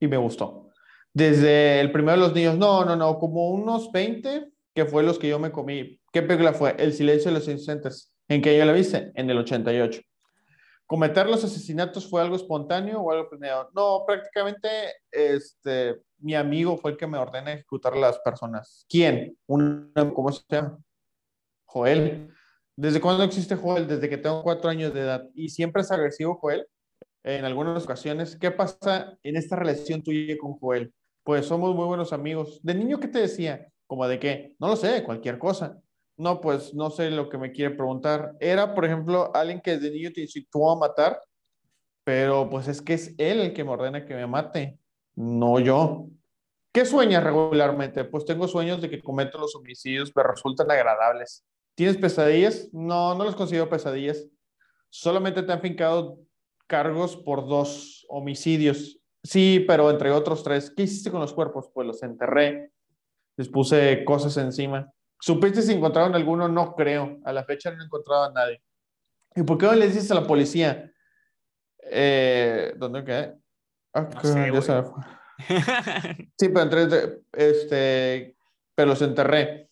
[0.00, 0.70] y me gustó.
[1.12, 5.18] Desde el primero de los niños, no, no, no, como unos 20, que fue los
[5.18, 6.00] que yo me comí.
[6.12, 6.74] ¿Qué película fue?
[6.78, 8.12] El silencio de los inocentes.
[8.28, 9.12] ¿En qué año la viste?
[9.14, 10.00] En el 88.
[10.86, 13.70] ¿Cometer los asesinatos fue algo espontáneo o algo planeado?
[13.74, 14.68] No, prácticamente
[15.10, 18.84] este, mi amigo fue el que me ordena ejecutar a las personas.
[18.88, 19.36] ¿Quién?
[19.46, 20.78] ¿Cómo se llama?
[21.64, 22.28] Joel.
[22.76, 23.88] ¿Desde cuándo existe Joel?
[23.88, 25.24] Desde que tengo cuatro años de edad.
[25.34, 26.66] Y siempre es agresivo Joel.
[27.22, 28.36] En algunas ocasiones.
[28.36, 30.92] ¿Qué pasa en esta relación tuya con Joel?
[31.22, 32.60] Pues somos muy buenos amigos.
[32.62, 33.72] ¿De niño qué te decía?
[33.86, 34.54] ¿Como de qué?
[34.58, 35.80] No lo sé, cualquier cosa.
[36.16, 38.34] No, pues no sé lo que me quiere preguntar.
[38.38, 41.20] Era, por ejemplo, alguien que desde niño te incitó a matar,
[42.04, 44.78] pero pues es que es él el que me ordena que me mate,
[45.16, 46.06] no yo.
[46.72, 48.04] ¿Qué sueñas regularmente?
[48.04, 51.44] Pues tengo sueños de que cometo los homicidios, me resultan agradables.
[51.74, 52.68] ¿Tienes pesadillas?
[52.72, 54.26] No, no los considero pesadillas.
[54.90, 56.20] Solamente te han fincado
[56.68, 59.00] cargos por dos homicidios.
[59.22, 60.72] Sí, pero entre otros tres.
[60.76, 61.70] ¿Qué hiciste con los cuerpos?
[61.72, 62.70] Pues los enterré.
[63.36, 64.92] Les puse cosas encima.
[65.24, 66.48] ¿Supiste si encontraron alguno?
[66.48, 67.18] No creo.
[67.24, 68.62] A la fecha no he encontrado a nadie.
[69.34, 70.92] ¿Y por qué no le dices a la policía?
[71.90, 73.34] Eh, ¿Dónde quedé?
[73.94, 74.20] Ah, no
[74.60, 74.84] sé,
[76.38, 78.36] sí, pero entre, este,
[78.74, 79.70] pero los enterré.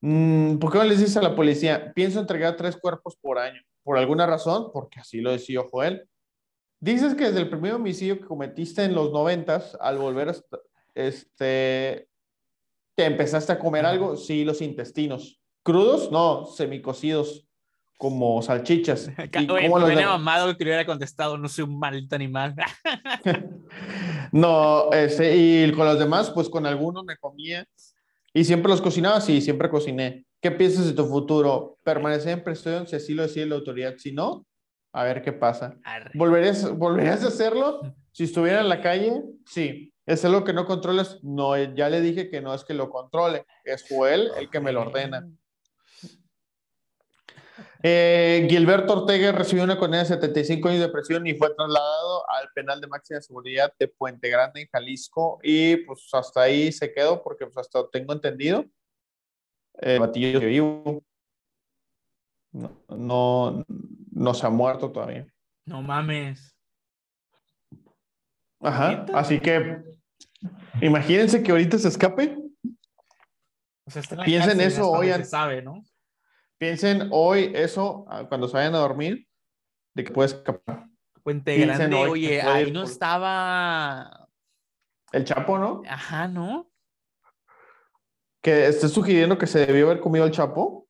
[0.00, 1.92] Mm, ¿Por qué no les dices a la policía?
[1.94, 3.60] Pienso entregar tres cuerpos por año.
[3.82, 4.70] ¿Por alguna razón?
[4.72, 6.08] Porque así lo decidió Joel.
[6.80, 10.34] Dices que desde el primer homicidio que cometiste en los noventas, al volver a,
[10.94, 12.08] este,
[12.96, 14.16] ¿te empezaste a comer algo?
[14.16, 15.40] Sí, los intestinos.
[15.62, 16.10] ¿Crudos?
[16.10, 17.46] No, semicocidos,
[17.96, 19.08] como salchichas.
[19.38, 22.56] ¿Y Oye, cómo me hubiera mamado que hubiera contestado, no soy un maldito animal.
[24.32, 27.64] no, ese, y con los demás, pues con algunos me comía
[28.36, 29.24] ¿Y siempre los cocinabas?
[29.24, 30.26] Sí, siempre cociné.
[30.42, 31.78] ¿Qué piensas de tu futuro?
[31.82, 33.94] ¿Permanecer en prisión si así lo decide la autoridad?
[33.96, 34.46] Si no,
[34.92, 35.78] a ver qué pasa.
[36.12, 37.80] ¿Volverías, ¿Volverías a hacerlo
[38.12, 39.22] si estuviera en la calle?
[39.46, 39.90] Sí.
[40.06, 41.18] ¿Es algo que no controles?
[41.22, 44.72] No, ya le dije que no es que lo controle, es Joel el que me
[44.72, 45.28] lo ordena.
[47.82, 52.50] Eh, Gilberto Ortega recibió una condena de 75 años de prisión y fue trasladado al
[52.54, 57.22] penal de máxima seguridad de Puente Grande en Jalisco y pues hasta ahí se quedó
[57.22, 58.64] porque pues hasta tengo entendido
[59.74, 61.02] el batillo vivo
[62.52, 63.64] no, no,
[64.12, 65.26] no se ha muerto todavía.
[65.66, 66.56] No mames.
[68.60, 69.95] Ajá, así que
[70.80, 72.36] imagínense que ahorita se escape.
[74.24, 75.12] Piensen eso hoy.
[75.12, 75.84] Se sabe, ¿no?
[76.58, 79.26] Piensen hoy eso ah, cuando se vayan a dormir,
[79.94, 80.86] de que puedes escapar.
[81.22, 84.28] Puente Grande, oye, ahí no estaba.
[85.12, 85.82] El Chapo, ¿no?
[85.88, 86.70] Ajá, ¿no?
[88.42, 90.86] Que estés sugiriendo que se debió haber comido el Chapo.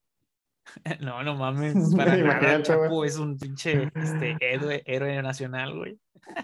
[1.00, 1.74] No, no mames.
[1.96, 5.98] Para nada, el Chapo es un pinche este, héroe, héroe nacional, güey.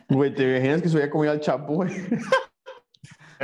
[0.08, 1.90] Güey, ¿te imaginas que se hubiera comido al Chapo, güey?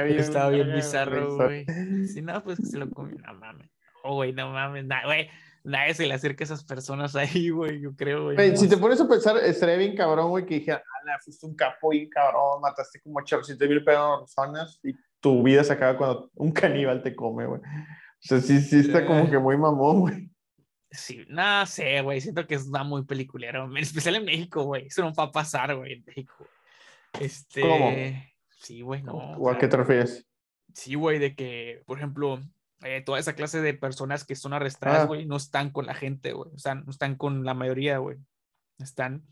[0.07, 1.66] Estaba bien bizarro, güey.
[2.07, 3.16] Si no, pues que se lo comió.
[3.18, 3.70] No mames.
[4.05, 4.86] Oh, güey, no mames.
[5.05, 5.28] güey
[5.68, 8.57] nadie se le acerca a esas personas ahí, güey, yo creo, güey.
[8.57, 11.90] si te pones a pensar, estaría bien cabrón, güey, que dijera, ala, fuiste un capo
[11.90, 17.03] bien cabrón, mataste como 800 mil personas y tu vida se acaba cuando un caníbal
[17.03, 17.61] te come, güey.
[18.20, 19.30] sea, sí, sí está como eh.
[19.30, 20.30] que muy mamón, güey.
[20.90, 22.20] Sí, no sé, güey.
[22.20, 23.64] Siento que es muy peliculero.
[23.64, 24.86] En especial en México, güey.
[24.86, 26.34] Eso no va a pasar, güey, en México.
[27.20, 27.61] Este.
[27.61, 27.92] ¿Cómo?
[28.59, 29.13] Sí, güey, no.
[29.13, 30.27] ¿O a qué te refieres?
[30.75, 32.41] Sí, güey, de que, por ejemplo,
[32.83, 35.07] eh, toda esa clase de personas que son arrestadas, ah.
[35.07, 36.51] güey, no están con la gente, güey.
[36.55, 38.19] O sea, no están con la mayoría, güey.
[38.79, 39.25] Están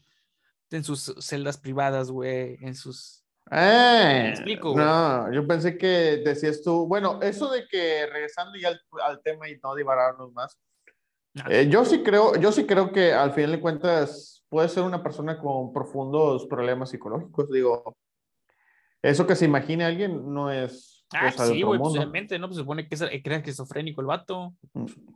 [0.70, 3.24] en sus celdas privadas, güey, en sus...
[3.50, 4.84] Eh, explico, güey?
[4.84, 8.72] No, yo pensé que decías tú, bueno, eso de que regresando ya
[9.04, 10.58] al, tema y no divararnos más,
[11.48, 15.02] eh, yo sí creo, yo sí creo que al final de cuentas puede ser una
[15.02, 17.96] persona con profundos problemas psicológicos, digo,
[19.10, 22.48] eso que se imagine alguien no es Ah, sí, güey, pues obviamente, ¿no?
[22.48, 24.54] Pues se supone que, es, que era esquizofrénico el vato.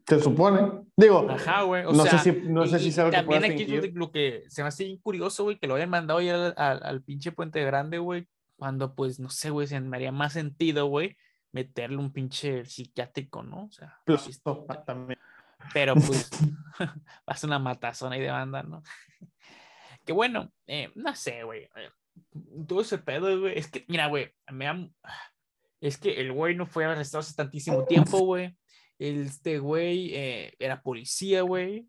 [0.06, 0.84] Se supone.
[0.96, 1.82] Digo, Ajá, güey.
[1.82, 5.44] no, sé si, no sé si sabe También aquí lo que se me hace curioso,
[5.44, 9.30] güey, que lo hayan mandado ya al, al, pinche Puente Grande, güey, cuando, pues, no
[9.30, 11.16] sé, güey, se me haría más sentido, güey,
[11.50, 13.64] meterle un pinche psiquiátrico, ¿no?
[13.64, 14.40] O sea, pues,
[14.86, 15.18] también.
[15.74, 16.30] Pero, pues,
[16.78, 16.94] va
[17.26, 18.84] a ser una matazona ahí de banda, ¿no?
[20.04, 21.68] que bueno, eh, no sé, güey.
[22.66, 24.90] Todo ese pedo, güey, es que, mira, güey, me da
[25.80, 28.56] es que el güey no fue arrestado hace tantísimo tiempo, güey.
[28.98, 31.88] Este güey eh, era policía, güey.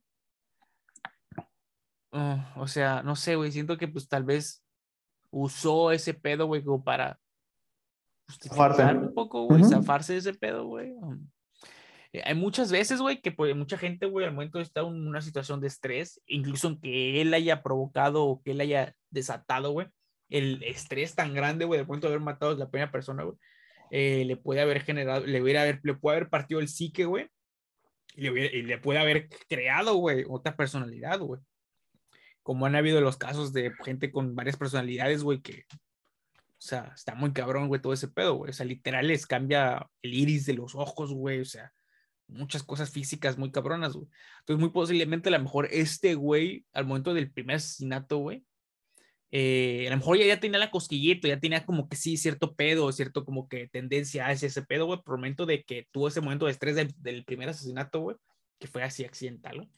[2.14, 3.52] Ah, o sea, no sé, güey.
[3.52, 4.64] Siento que pues tal vez
[5.30, 7.20] usó ese pedo, güey, como para
[8.28, 10.94] justificar un poco, güey, zafarse de ese pedo, güey.
[12.14, 15.22] Eh, hay muchas veces, güey, que pues, mucha gente, güey, al momento estar en una
[15.22, 19.88] situación de estrés, incluso aunque él haya provocado o que él haya desatado, güey,
[20.32, 23.38] el estrés tan grande, güey, al momento de haber matado a la primera persona, güey,
[23.92, 27.30] eh, le puede haber generado, le, hubiera haber, le puede haber partido el psique, güey,
[28.16, 31.42] y le, puede haber creado, güey, otra personalidad, güey.
[32.44, 37.16] Como han habido los casos de gente con varias personalidades, güey, que, o sea, está
[37.16, 38.50] muy cabrón, güey, todo ese pedo, güey.
[38.52, 41.72] O sea, literal les cambia el iris de los ojos, güey, o sea,
[42.28, 44.08] muchas cosas físicas muy cabronas, güey.
[44.40, 48.46] Entonces, muy posiblemente, a lo mejor este güey, al momento del primer asesinato, güey,
[49.32, 52.54] eh, a lo mejor ya, ya tenía la cosquillita, ya tenía como que sí, cierto
[52.54, 56.10] pedo, cierto como que tendencia hacia ese pedo, güey, por el momento de que tuvo
[56.10, 58.18] ese momento de estrés del, primer asesinato, güey,
[58.60, 59.70] que fue así accidental,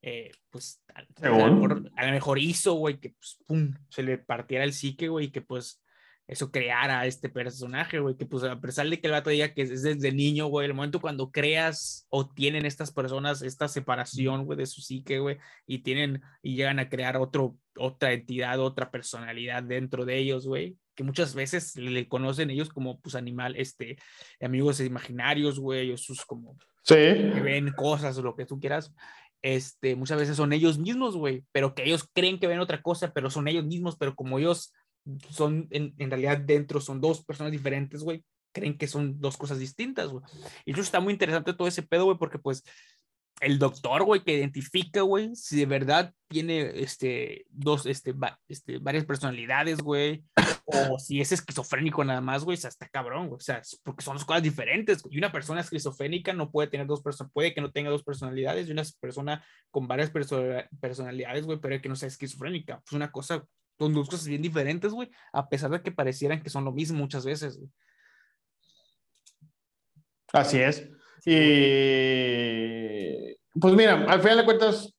[0.00, 5.08] eh, pues a, lo mejor, hizo, güey, que pues, pum, se le partiera el psique,
[5.08, 5.83] güey, y que pues
[6.26, 9.52] eso creara a este personaje, güey, que pues a pesar de que el vato diga
[9.52, 14.46] que es desde niño, güey, el momento cuando creas o tienen estas personas esta separación,
[14.46, 18.90] güey, de su psique, güey, y tienen y llegan a crear otro, otra entidad, otra
[18.90, 23.98] personalidad dentro de ellos, güey, que muchas veces le conocen ellos como, pues, animal, este,
[24.40, 26.94] amigos imaginarios, güey, o sus como, sí.
[26.94, 28.94] que ven cosas o lo que tú quieras,
[29.42, 33.12] este, muchas veces son ellos mismos, güey, pero que ellos creen que ven otra cosa,
[33.12, 34.72] pero son ellos mismos, pero como ellos
[35.30, 38.24] son en, en realidad dentro son dos personas diferentes, güey.
[38.52, 40.24] Creen que son dos cosas distintas, güey.
[40.64, 42.62] Y eso está muy interesante todo ese pedo, güey, porque pues
[43.40, 48.14] el doctor, güey, que identifica, güey, si de verdad tiene, este, dos, este,
[48.48, 50.24] este varias personalidades, güey,
[50.64, 54.04] o si es esquizofrénico nada más, güey, o sea, está cabrón, güey, o sea, porque
[54.04, 57.60] son dos cosas diferentes, y una persona esquizofrénica no puede tener dos personas, puede que
[57.60, 62.08] no tenga dos personalidades, y una persona con varias personalidades, güey, pero que no sea
[62.08, 63.44] esquizofrénica, pues una cosa
[63.78, 66.98] son dos cosas bien diferentes, güey, a pesar de que parecieran que son lo mismo
[66.98, 67.70] muchas veces, güey.
[70.32, 70.88] Así es.
[71.24, 71.74] Y
[73.58, 74.94] pues mira, al final de cuentas,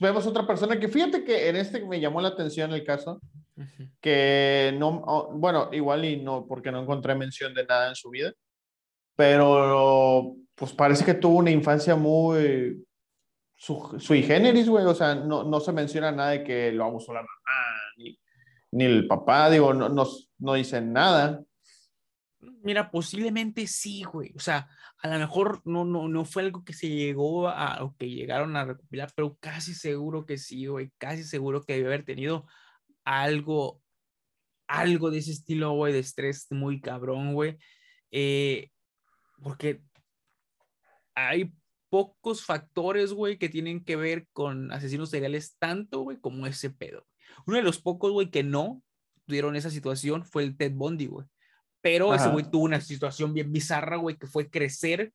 [0.00, 3.20] vemos otra persona que fíjate que en este me llamó la atención el caso,
[4.00, 8.32] que no, bueno, igual y no, porque no encontré mención de nada en su vida,
[9.16, 12.84] pero pues parece que tuvo una infancia muy
[13.56, 17.12] su, sui generis, güey, o sea, no, no se menciona nada de que lo abusó
[17.12, 17.87] la mamá,
[18.72, 20.06] ni, el papá, digo, no, no,
[20.38, 21.42] no dicen nada.
[22.40, 24.32] Mira, posiblemente sí, güey.
[24.36, 27.96] O sea, a lo mejor no, no, no fue algo que se llegó a, o
[27.96, 30.92] que llegaron a recopilar, pero casi seguro que sí, güey.
[30.98, 32.46] Casi seguro que debe haber tenido
[33.04, 33.82] algo,
[34.68, 37.58] algo de ese estilo, güey, de estrés muy cabrón, güey.
[38.10, 38.70] Eh,
[39.42, 39.82] porque
[41.14, 41.52] hay
[41.88, 47.07] pocos factores, güey, que tienen que ver con asesinos seriales tanto, güey, como ese pedo.
[47.46, 48.82] Uno de los pocos, güey, que no
[49.26, 51.26] tuvieron esa situación fue el Ted Bundy, güey.
[51.80, 55.12] Pero ese güey tuvo una situación bien bizarra, güey, que fue crecer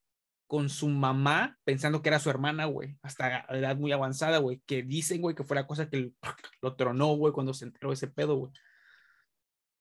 [0.48, 4.84] con su mamá pensando que era su hermana, güey, hasta edad muy avanzada, güey, que
[4.84, 6.12] dicen, güey, que fue la cosa que
[6.62, 8.52] lo tronó, güey, cuando se enteró ese pedo, güey.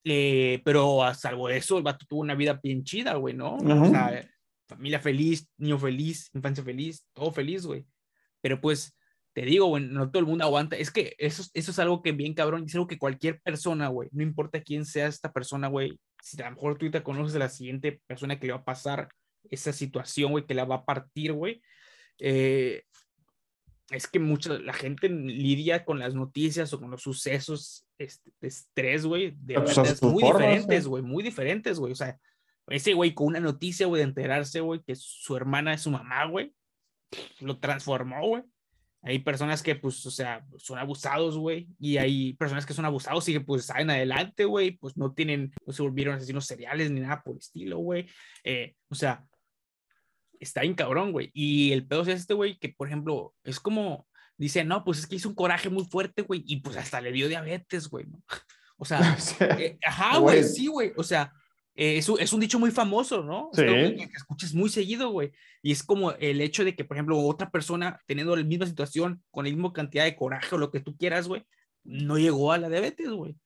[0.04, 3.56] Eh, pero a salvo eso, el vato tuvo una vida bien chida, güey, ¿no?
[3.56, 4.28] O sea,
[4.66, 7.86] familia feliz, niño feliz, infancia feliz, todo feliz, güey.
[8.40, 8.96] Pero pues
[9.34, 10.76] te digo, güey, no todo el mundo aguanta.
[10.76, 14.08] Es que eso, eso es algo que bien cabrón, es algo que cualquier persona, güey,
[14.12, 17.38] no importa quién sea esta persona, güey, si a lo mejor tú te conoces de
[17.38, 19.08] la siguiente persona que le va a pasar
[19.50, 21.62] esa situación, güey, que la va a partir, güey.
[22.18, 22.82] Eh,
[23.90, 28.48] es que mucha la gente lidia con las noticias o con los sucesos este, de
[28.48, 31.92] estrés, güey, de pues, maneras muy diferentes, güey, muy diferentes, güey.
[31.92, 32.18] O sea,
[32.68, 36.26] ese güey con una noticia, güey, de enterarse, güey, que su hermana es su mamá,
[36.26, 36.54] güey,
[37.40, 38.42] lo transformó, güey.
[39.02, 43.28] Hay personas que, pues, o sea, son abusados, güey, y hay personas que son abusados
[43.28, 47.00] y que, pues, salen adelante, güey, pues no tienen, no se volvieron asesinos seriales ni
[47.00, 48.08] nada por el estilo, güey.
[48.44, 49.24] Eh, o sea,
[50.38, 51.30] está bien cabrón, güey.
[51.34, 55.06] Y el pedo es este, güey, que, por ejemplo, es como, dice, no, pues es
[55.06, 58.22] que hizo un coraje muy fuerte, güey, y pues hasta le dio diabetes, güey, ¿no?
[58.82, 59.16] O sea,
[59.60, 61.32] eh, ajá, güey, sí, güey, o sea,
[61.74, 63.48] eh, es, es, un dicho muy famoso, ¿no?
[63.52, 63.62] Sí.
[63.62, 65.32] que, que escuches muy seguido, güey.
[65.62, 69.22] Y es como el hecho de que, por ejemplo, otra persona teniendo la misma situación,
[69.30, 71.44] con la misma cantidad de coraje o lo que tú quieras, güey,
[71.84, 73.36] no llegó a la diabetes, güey.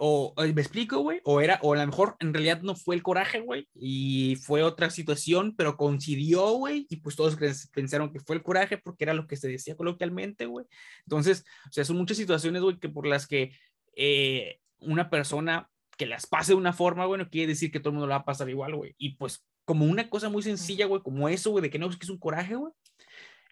[0.00, 3.02] O, me explico, güey, o era, o a lo mejor en realidad no fue el
[3.02, 7.36] coraje, güey, y fue otra situación, pero coincidió, güey, y pues todos
[7.72, 10.66] pensaron que fue el coraje porque era lo que se decía coloquialmente, güey.
[11.04, 13.50] Entonces, o sea, son muchas situaciones, güey, que por las que
[13.96, 15.68] eh, una persona
[15.98, 18.22] que las pase de una forma, bueno, quiere decir que todo el mundo la va
[18.22, 18.94] a pasar igual, güey.
[18.96, 21.96] Y pues como una cosa muy sencilla, güey, como eso, güey, de que no, es
[21.96, 22.72] que es un coraje, güey.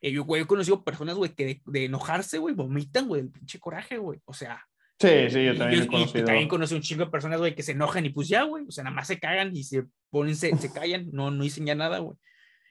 [0.01, 3.59] Eh, yo, güey, he conocido personas, güey, que de, enojarse, güey, vomitan, güey, el pinche
[3.59, 4.20] coraje, güey.
[4.24, 4.64] O sea.
[4.99, 6.22] Sí, sí, yo también he conocido.
[6.22, 8.64] Y también conocí un chingo de personas, güey, que se enojan y pues ya, güey.
[8.66, 11.66] O sea, nada más se cagan y se ponen, se, se callan, no, no dicen
[11.66, 12.16] ya nada, güey.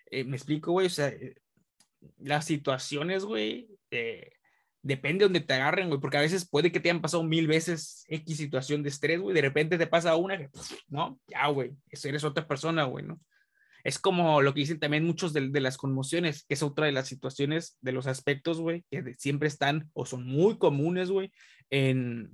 [0.09, 1.35] Eh, me explico, güey, o sea, eh,
[2.19, 4.31] las situaciones, güey, eh,
[4.85, 7.47] depende de donde te agarren, güey, porque a veces puede que te hayan pasado mil
[7.47, 10.49] veces X situación de estrés, güey, de repente te pasa una que,
[10.87, 11.71] no, ya, güey,
[12.03, 13.19] eres otra persona, güey, ¿no?
[13.83, 16.91] Es como lo que dicen también muchos de, de, las conmociones, que es otra de
[16.91, 21.31] las situaciones, de los aspectos, güey, que siempre están o son muy comunes, güey,
[21.71, 22.29] en,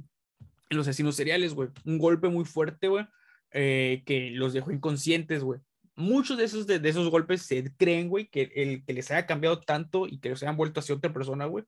[0.70, 1.70] en, los asesinos seriales, güey.
[1.86, 3.06] Un golpe muy fuerte, güey,
[3.52, 5.62] eh, que los dejó inconscientes, güey.
[5.96, 9.26] Muchos de esos, de, de esos golpes se creen, güey, que el que les haya
[9.26, 11.66] cambiado tanto y que los hayan vuelto hacia otra persona, güey,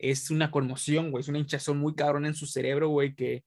[0.00, 3.44] es una conmoción, güey, es una hinchazón muy cabrón en su cerebro, güey, que,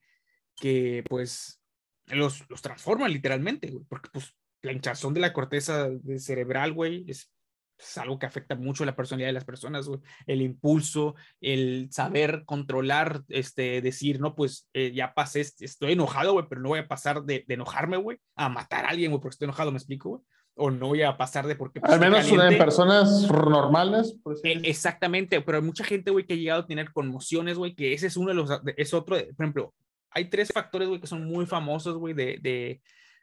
[0.56, 1.62] que pues
[2.08, 7.32] los, los transforma literalmente, güey, porque pues la hinchazón de la corteza cerebral, güey, es,
[7.78, 12.44] es, algo que afecta mucho la personalidad de las personas, güey, el impulso, el saber
[12.46, 16.88] controlar, este, decir, no, pues eh, ya pasé, estoy enojado, güey, pero no voy a
[16.88, 20.10] pasar de, de enojarme, güey, a matar a alguien, güey, porque estoy enojado, me explico,
[20.10, 20.22] güey
[20.56, 21.80] o no voy a pasar de porque...
[21.80, 24.16] Pues, Al menos una de personas normales.
[24.44, 27.94] E, exactamente, pero hay mucha gente, güey, que ha llegado a tener conmociones, güey, que
[27.94, 29.74] ese es uno de los, es otro, por ejemplo,
[30.12, 32.82] hay tres factores, güey, que son muy famosos, güey, de, de,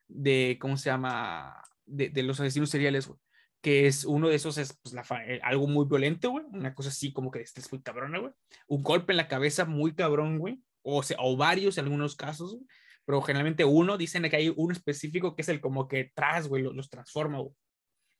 [0.09, 1.55] de, ¿cómo se llama?
[1.87, 3.19] De, de los asesinos seriales, güey.
[3.63, 6.47] Que es uno de esos, es pues, la, eh, algo muy violento, güey.
[6.51, 8.33] Una cosa así como que es muy cabrona, güey.
[8.67, 10.63] Un golpe en la cabeza muy cabrón, güey.
[10.83, 12.67] O, sea, o varios en algunos casos, güey
[13.05, 16.63] pero generalmente uno, dicen que hay uno específico que es el como que tras, güey,
[16.63, 17.55] los, transforma, güey.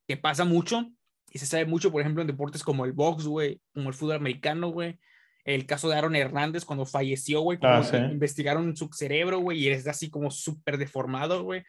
[0.07, 0.91] Que pasa mucho
[1.33, 4.17] y se sabe mucho, por ejemplo, en deportes como el box, güey, como el fútbol
[4.17, 4.99] americano, güey.
[5.45, 9.69] El caso de Aaron Hernández cuando falleció, güey, como ah, investigaron su cerebro, güey, y
[9.69, 11.63] es así como súper deformado, güey.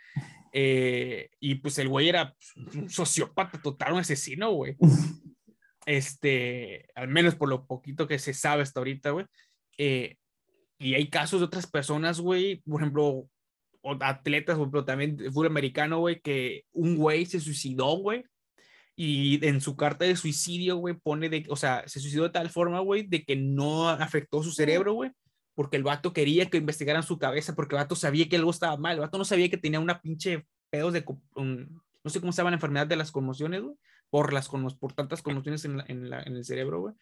[0.51, 2.35] Eh, y pues el güey era
[2.75, 4.75] un sociópata total, un asesino, güey.
[5.87, 9.25] Este, al menos por lo poquito que se sabe hasta ahorita, güey.
[9.79, 10.17] Eh,
[10.81, 13.29] y hay casos de otras personas, güey, por ejemplo,
[13.99, 18.23] atletas, pero también fútbol americano, güey, que un güey se suicidó, güey.
[18.95, 22.49] Y en su carta de suicidio, güey, pone de, o sea, se suicidó de tal
[22.49, 25.11] forma, güey, de que no afectó su cerebro, güey,
[25.53, 28.75] porque el vato quería que investigaran su cabeza, porque el vato sabía que algo estaba
[28.77, 31.05] mal, el vato no sabía que tenía una pinche pedos de,
[31.35, 33.75] no sé cómo se llama la enfermedad de las conmociones, güey,
[34.09, 36.95] por, las, por tantas conmociones en, en, la, en el cerebro, güey.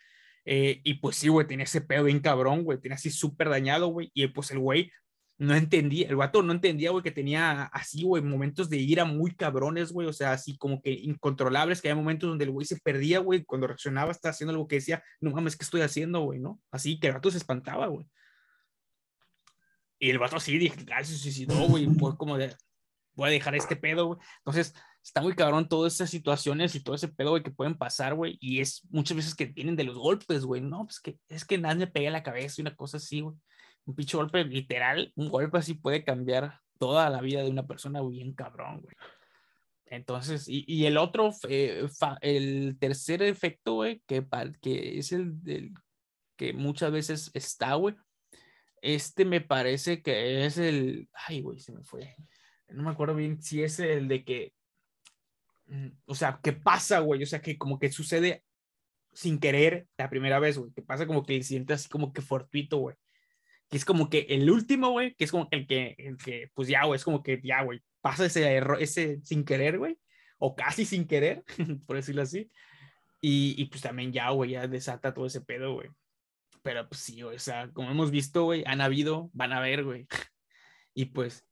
[0.52, 3.90] Eh, y pues sí, güey, tenía ese pedo bien cabrón, güey, tenía así súper dañado,
[3.90, 4.10] güey.
[4.16, 4.92] Y pues el güey
[5.38, 9.36] no entendía, el vato no entendía, güey, que tenía así, güey, momentos de ira muy
[9.36, 12.80] cabrones, güey, o sea, así como que incontrolables, que había momentos donde el güey se
[12.80, 16.40] perdía, güey, cuando reaccionaba, estaba haciendo algo que decía, no mames, ¿qué estoy haciendo, güey,
[16.40, 16.60] no?
[16.72, 18.08] Así que el vato se espantaba, güey.
[20.00, 22.56] Y el vato así, dije, ah, se suicidó, güey, pues como de,
[23.14, 24.20] voy a dejar este pedo, güey.
[24.40, 24.74] Entonces,
[25.10, 28.38] está muy cabrón todas esas situaciones y todo ese pedo, güey, que pueden pasar, güey.
[28.40, 30.62] Y es muchas veces que vienen de los golpes, güey.
[30.62, 33.36] No, pues que es que nadie me pega la cabeza y una cosa así, güey.
[33.86, 38.04] Un pinche golpe literal, un golpe así puede cambiar toda la vida de una persona
[38.04, 38.96] bien cabrón, güey.
[39.88, 41.88] Entonces, y, el otro, eh,
[42.22, 44.24] el tercer efecto, güey, que,
[44.62, 45.74] que es el, el
[46.38, 47.96] que muchas veces está, güey.
[48.84, 51.10] Este me parece que es el.
[51.28, 52.16] Ay, güey, se me fue.
[52.68, 54.54] No me acuerdo bien si es el de que
[56.06, 57.24] o sea, ¿qué pasa, güey?
[57.24, 58.44] O sea, que como que sucede
[59.14, 60.72] sin querer la primera vez, güey.
[60.74, 62.96] Que pasa como que el incidente así como que fortuito, güey.
[63.70, 66.68] Que es como que el último, güey, que es como el que, el que pues
[66.68, 70.00] ya, güey, es como que ya, güey, pasa ese error, ese sin querer, güey.
[70.40, 71.44] o casi sin querer,
[71.86, 72.50] por decirlo así.
[73.22, 75.90] Y, y pues también ya, güey, ya desata todo ese pedo, güey.
[76.64, 80.08] Pero pues sí, o sea, como hemos visto, güey, han habido, van a haber, güey.
[80.96, 81.46] Y pues,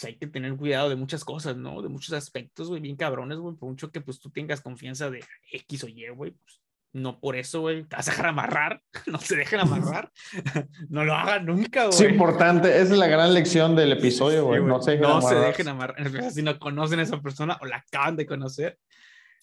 [0.00, 1.82] pues, hay que tener cuidado de muchas cosas, ¿no?
[1.82, 3.54] De muchos aspectos, güey, bien cabrones, güey.
[3.56, 5.22] Por mucho que pues tú tengas confianza de
[5.52, 6.60] X o Y, güey, pues
[6.92, 10.10] no por eso, güey, te vas a dejar amarrar, no se dejen amarrar,
[10.88, 11.94] no lo hagan nunca, güey.
[11.94, 14.62] Es importante, esa es la gran lección del episodio, güey.
[14.62, 15.40] no se dejen no amarrar.
[15.40, 18.78] se dejen amarrar, si no conocen a esa persona o la acaban de conocer,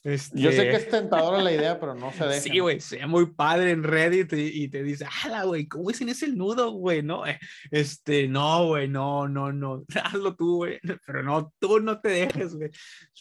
[0.04, 2.41] yo sé que es tentadora la idea, pero no se deja.
[2.41, 5.68] Sí, güey, sea muy padre en Reddit y, te dice, ¡hala, güey!
[5.68, 7.04] ¿Cómo es en ese nudo, güey?
[7.04, 7.39] No, eh,
[7.72, 12.56] este, no, güey, no, no, no, hazlo tú, güey, pero no, tú no te dejes,
[12.56, 12.70] güey.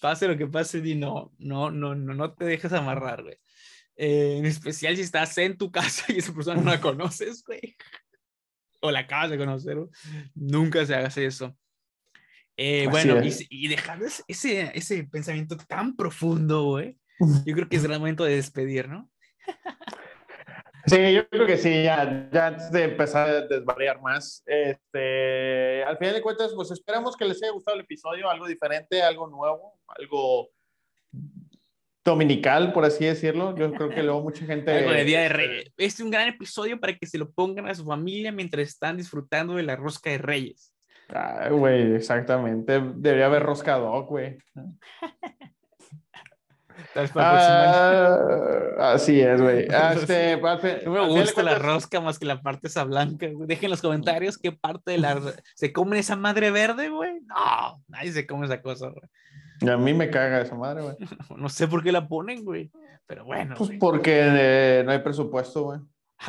[0.01, 3.37] Pase lo que pase, y no, no, no, no, no te dejes amarrar, güey.
[3.97, 7.77] Eh, en especial si estás en tu casa y esa persona no la conoces, güey.
[8.83, 9.79] O la acabas de conocer,
[10.35, 11.57] nunca se haga eso.
[12.57, 16.98] Eh, bueno, y, y, dejando ese, ese pensamiento tan profundo, güey,
[17.44, 19.11] yo creo que es el momento de despedir, ¿no?
[20.86, 25.98] Sí, yo creo que sí, ya, ya antes de empezar a desvariar más, este, al
[25.98, 29.80] final de cuentas, pues esperamos que les haya gustado el episodio, algo diferente, algo nuevo,
[29.88, 30.50] algo
[32.04, 33.57] dominical, por así decirlo.
[33.57, 34.70] Yo creo que luego mucha gente...
[34.70, 35.66] algo de Día de Reyes.
[35.66, 38.96] Este es un gran episodio para que se lo pongan a su familia mientras están
[38.96, 40.72] disfrutando de la rosca de Reyes.
[41.14, 42.80] Ah, güey, exactamente.
[42.96, 44.38] Debería haber roscado, güey.
[47.14, 49.66] Ah, así es, güey.
[49.72, 50.36] Ah, este,
[50.86, 53.26] me gusta la rosca más que la parte esa blanca.
[53.46, 55.20] Dejen en los comentarios qué parte de la.
[55.54, 57.20] ¿Se come esa madre verde, güey?
[57.26, 59.72] No, nadie se come esa cosa, güey.
[59.72, 60.96] a mí me caga esa madre, güey.
[61.36, 62.70] no sé por qué la ponen, güey.
[63.07, 63.54] Pero bueno.
[63.57, 65.80] Pues porque eh, no hay presupuesto, güey.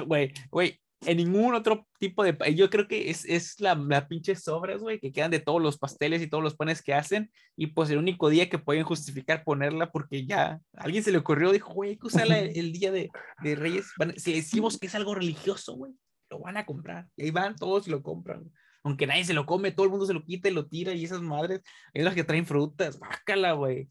[0.05, 2.35] Güey, güey, en ningún otro tipo de...
[2.55, 5.77] Yo creo que es, es la, la pinche sobras, güey, que quedan de todos los
[5.77, 7.31] pasteles y todos los panes que hacen.
[7.55, 11.51] Y pues el único día que pueden justificar ponerla porque ya alguien se le ocurrió,
[11.51, 13.09] dijo, güey, hay que usarla el, día de,
[13.43, 13.91] de Reyes.
[14.17, 15.93] si decimos que es algo religioso, güey,
[16.29, 17.07] lo van a comprar.
[17.15, 18.51] Y ahí van todos y lo compran.
[18.83, 20.93] Aunque nadie se lo come, todo el mundo se lo quita y lo tira.
[20.93, 21.61] Y esas madres,
[21.93, 22.97] es las que traen frutas.
[22.99, 23.89] Bácala, güey.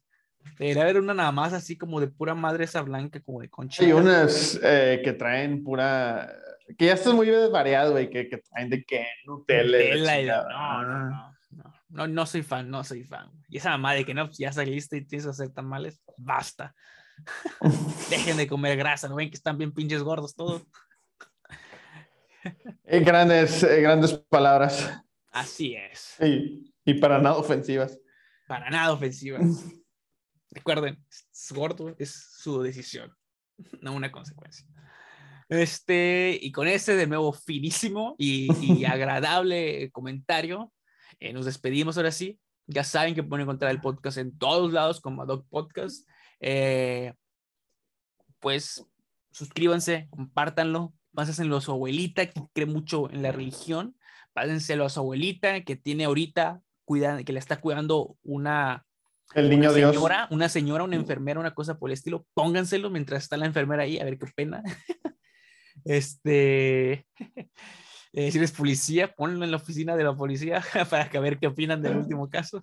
[0.59, 3.85] Debería haber una nada más así como de pura madre esa blanca, como de concha.
[3.85, 6.33] Y unas eh, que traen pura
[6.79, 9.97] que ya estás muy variado, güey, que, que traen de que Nutella.
[9.97, 13.31] Nutella no, no, no, no, no, soy fan, no soy fan.
[13.49, 16.75] Y esa mamá de que no, ya saliste y tienes que hacer tamales, basta.
[18.11, 20.63] Dejen de comer grasa, ¿no ven que están bien pinches gordos todos?
[22.85, 25.03] Eh, grandes, eh, grandes palabras.
[25.33, 26.17] Así es.
[26.21, 27.99] Y, y, para nada ofensivas.
[28.47, 29.43] Para nada ofensivas.
[30.51, 33.15] Recuerden, es gordo, es su decisión,
[33.81, 34.67] no una consecuencia.
[35.49, 38.49] Este, y con ese de nuevo finísimo y,
[38.85, 40.73] agradable comentario,
[41.21, 42.39] eh, nos despedimos ahora sí.
[42.67, 46.09] Ya saben que pueden encontrar el podcast en todos lados como Adoc Podcast.
[46.41, 47.15] Eh,
[48.41, 48.85] pues
[49.31, 53.97] suscríbanse, compártanlo, pásenselo a su abuelita que cree mucho en la religión,
[54.33, 58.85] pásenselo a su abuelita que tiene ahorita, cuida, que le está cuidando una,
[59.35, 63.25] el niño una señora, una señora, una enfermera, una cosa por el estilo, pónganselo mientras
[63.25, 64.63] está la enfermera ahí, a ver qué pena.
[65.87, 67.07] Este,
[68.13, 71.39] eh, si eres policía, ponlo en la oficina de la policía para que a ver
[71.39, 72.63] qué opinan del último caso.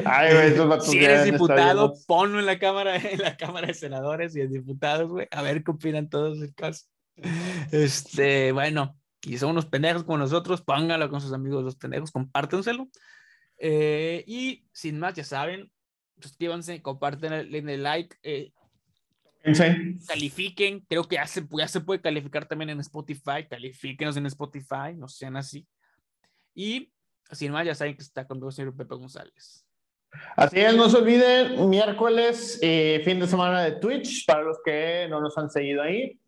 [0.82, 5.10] si eres diputado, ponlo en la cámara, en la cámara de senadores y de diputados,
[5.10, 6.86] güey, a ver qué opinan todos del caso.
[7.72, 12.88] Este, bueno, y son unos pendejos como nosotros, póngalo con sus amigos los pendejos, compártenselo.
[13.58, 15.70] Eh, y sin más, ya saben,
[16.20, 18.16] suscríbanse, comparten, el like.
[18.22, 18.52] Eh,
[20.06, 23.46] Califiquen, creo que ya se, ya se puede calificar también en Spotify.
[23.48, 25.66] Califíquenos en Spotify, no sean así.
[26.54, 26.90] Y
[27.30, 29.66] sin más, ya saben que está conmigo el señor Pepe González.
[30.36, 35.06] Así es, no se olviden, miércoles, eh, fin de semana de Twitch, para los que
[35.10, 36.20] no nos han seguido ahí.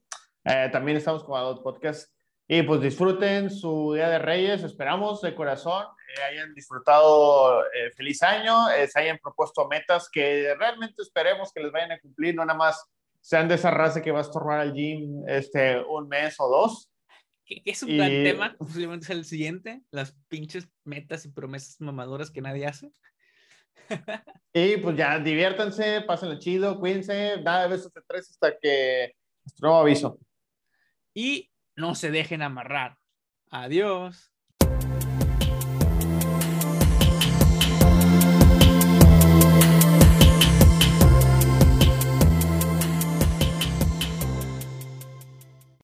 [0.44, 2.12] Eh, también estamos con Adult Podcast.
[2.48, 5.84] Y pues disfruten su Día de Reyes, esperamos de corazón,
[6.16, 7.64] eh, hayan disfrutado
[7.96, 12.44] feliz año, se hayan propuesto metas que realmente esperemos que les vayan a cumplir, no
[12.44, 12.88] nada más
[13.26, 16.92] sean de esa raza que va a estorbar al gym este, un mes o dos.
[17.44, 22.30] Que, es un gran tema, posiblemente es el siguiente, las pinches metas y promesas mamadoras
[22.30, 22.92] que nadie hace.
[24.54, 29.82] y pues ya, diviértanse, pásenlo chido, cuídense, de besos de tres hasta que nuestro nuevo
[29.82, 30.20] aviso.
[31.12, 32.96] Y no se dejen amarrar.
[33.50, 34.30] Adiós.